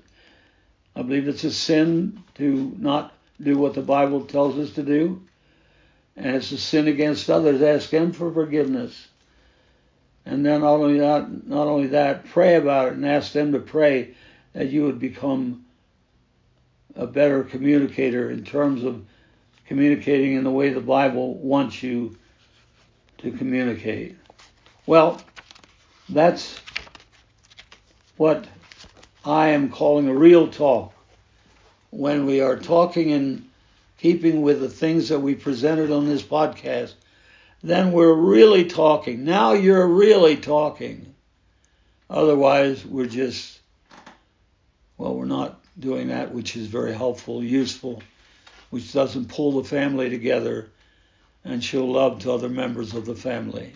I 0.95 1.01
believe 1.01 1.27
it's 1.27 1.43
a 1.43 1.49
sin 1.51 2.23
to 2.35 2.75
not 2.77 3.15
do 3.41 3.57
what 3.57 3.73
the 3.73 3.81
Bible 3.81 4.25
tells 4.25 4.59
us 4.59 4.75
to 4.75 4.83
do. 4.83 5.23
And 6.15 6.35
it's 6.35 6.51
a 6.51 6.57
sin 6.57 6.87
against 6.87 7.29
others. 7.29 7.61
Ask 7.61 7.89
Him 7.89 8.13
for 8.13 8.31
forgiveness. 8.31 9.07
And 10.25 10.45
then 10.45 10.61
not 10.61 10.75
only 10.75 10.99
that, 10.99 11.47
not 11.47 11.67
only 11.67 11.87
that, 11.87 12.25
pray 12.25 12.55
about 12.55 12.87
it 12.87 12.93
and 12.93 13.05
ask 13.05 13.31
them 13.31 13.51
to 13.51 13.59
pray 13.59 14.15
that 14.53 14.69
you 14.69 14.83
would 14.85 14.99
become 14.99 15.65
a 16.95 17.05
better 17.05 17.43
communicator 17.43 18.31
in 18.31 18.43
terms 18.43 18.83
of 18.83 19.05
communicating 19.67 20.33
in 20.35 20.43
the 20.43 20.51
way 20.51 20.69
the 20.69 20.81
Bible 20.81 21.35
wants 21.35 21.83
you 21.83 22.17
to 23.19 23.31
communicate. 23.31 24.15
Well, 24.85 25.21
that's 26.09 26.59
what 28.17 28.45
I 29.23 29.49
am 29.49 29.69
calling 29.69 30.07
a 30.07 30.13
real 30.13 30.47
talk. 30.47 30.93
When 31.89 32.25
we 32.25 32.41
are 32.41 32.57
talking 32.57 33.09
in 33.09 33.45
keeping 34.05 34.43
with 34.43 34.59
the 34.59 34.69
things 34.69 35.09
that 35.09 35.17
we 35.17 35.33
presented 35.33 35.89
on 35.89 36.05
this 36.05 36.21
podcast, 36.21 36.93
then 37.63 37.91
we're 37.91 38.13
really 38.13 38.65
talking. 38.65 39.25
Now 39.25 39.53
you're 39.53 39.87
really 39.87 40.37
talking. 40.37 41.15
Otherwise, 42.07 42.85
we're 42.85 43.07
just, 43.07 43.59
well, 44.95 45.15
we're 45.15 45.25
not 45.25 45.59
doing 45.79 46.09
that, 46.09 46.31
which 46.31 46.55
is 46.55 46.67
very 46.67 46.93
helpful, 46.93 47.43
useful, 47.43 48.03
which 48.69 48.93
doesn't 48.93 49.29
pull 49.29 49.53
the 49.53 49.67
family 49.67 50.11
together 50.11 50.67
and 51.43 51.63
show 51.63 51.87
love 51.87 52.19
to 52.19 52.31
other 52.31 52.47
members 52.47 52.93
of 52.93 53.07
the 53.07 53.15
family. 53.15 53.73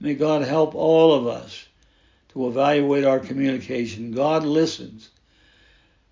May 0.00 0.14
God 0.14 0.42
help 0.42 0.74
all 0.74 1.14
of 1.14 1.28
us 1.28 1.64
to 2.30 2.48
evaluate 2.48 3.04
our 3.04 3.20
communication. 3.20 4.10
God 4.10 4.42
listens. 4.42 5.08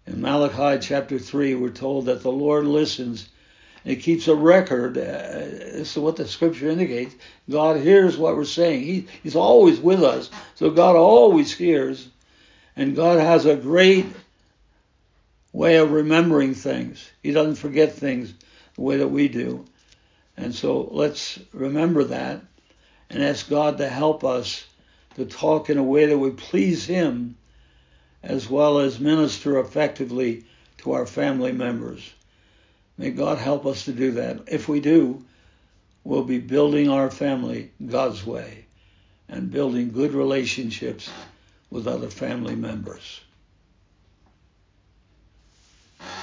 In 0.06 0.20
Malachi 0.20 0.84
chapter 0.84 1.18
3, 1.18 1.54
we're 1.54 1.70
told 1.70 2.06
that 2.06 2.22
the 2.22 2.32
Lord 2.32 2.66
listens 2.66 3.28
and 3.84 3.94
He 3.94 4.02
keeps 4.02 4.28
a 4.28 4.34
record. 4.34 4.98
Uh, 4.98 5.02
this 5.02 5.96
is 5.96 6.02
what 6.02 6.16
the 6.16 6.26
scripture 6.26 6.68
indicates. 6.68 7.14
God 7.48 7.80
hears 7.80 8.16
what 8.16 8.36
we're 8.36 8.44
saying. 8.44 8.82
He, 8.82 9.06
he's 9.22 9.36
always 9.36 9.78
with 9.78 10.02
us, 10.02 10.30
so 10.54 10.70
God 10.70 10.96
always 10.96 11.52
hears. 11.52 12.08
And 12.74 12.96
God 12.96 13.20
has 13.20 13.44
a 13.44 13.54
great 13.54 14.06
way 15.52 15.76
of 15.76 15.92
remembering 15.92 16.54
things. 16.54 17.10
He 17.22 17.32
doesn't 17.32 17.56
forget 17.56 17.92
things 17.92 18.32
the 18.74 18.82
way 18.82 18.96
that 18.96 19.08
we 19.08 19.28
do. 19.28 19.66
And 20.36 20.54
so 20.54 20.88
let's 20.90 21.38
remember 21.52 22.04
that 22.04 22.40
and 23.10 23.22
ask 23.22 23.48
God 23.48 23.78
to 23.78 23.88
help 23.88 24.24
us 24.24 24.64
to 25.16 25.26
talk 25.26 25.68
in 25.68 25.76
a 25.76 25.82
way 25.82 26.06
that 26.06 26.18
would 26.18 26.38
please 26.38 26.86
Him 26.86 27.36
as 28.22 28.48
well 28.48 28.78
as 28.78 29.00
minister 29.00 29.58
effectively 29.58 30.44
to 30.78 30.92
our 30.92 31.06
family 31.06 31.52
members. 31.52 32.12
May 32.98 33.10
God 33.10 33.38
help 33.38 33.66
us 33.66 33.84
to 33.86 33.92
do 33.92 34.12
that. 34.12 34.40
If 34.46 34.68
we 34.68 34.80
do, 34.80 35.24
we'll 36.04 36.24
be 36.24 36.38
building 36.38 36.88
our 36.88 37.10
family 37.10 37.72
God's 37.84 38.24
way 38.24 38.66
and 39.28 39.50
building 39.50 39.92
good 39.92 40.12
relationships 40.12 41.10
with 41.70 41.86
other 41.86 42.10
family 42.10 42.54
members. 42.54 43.20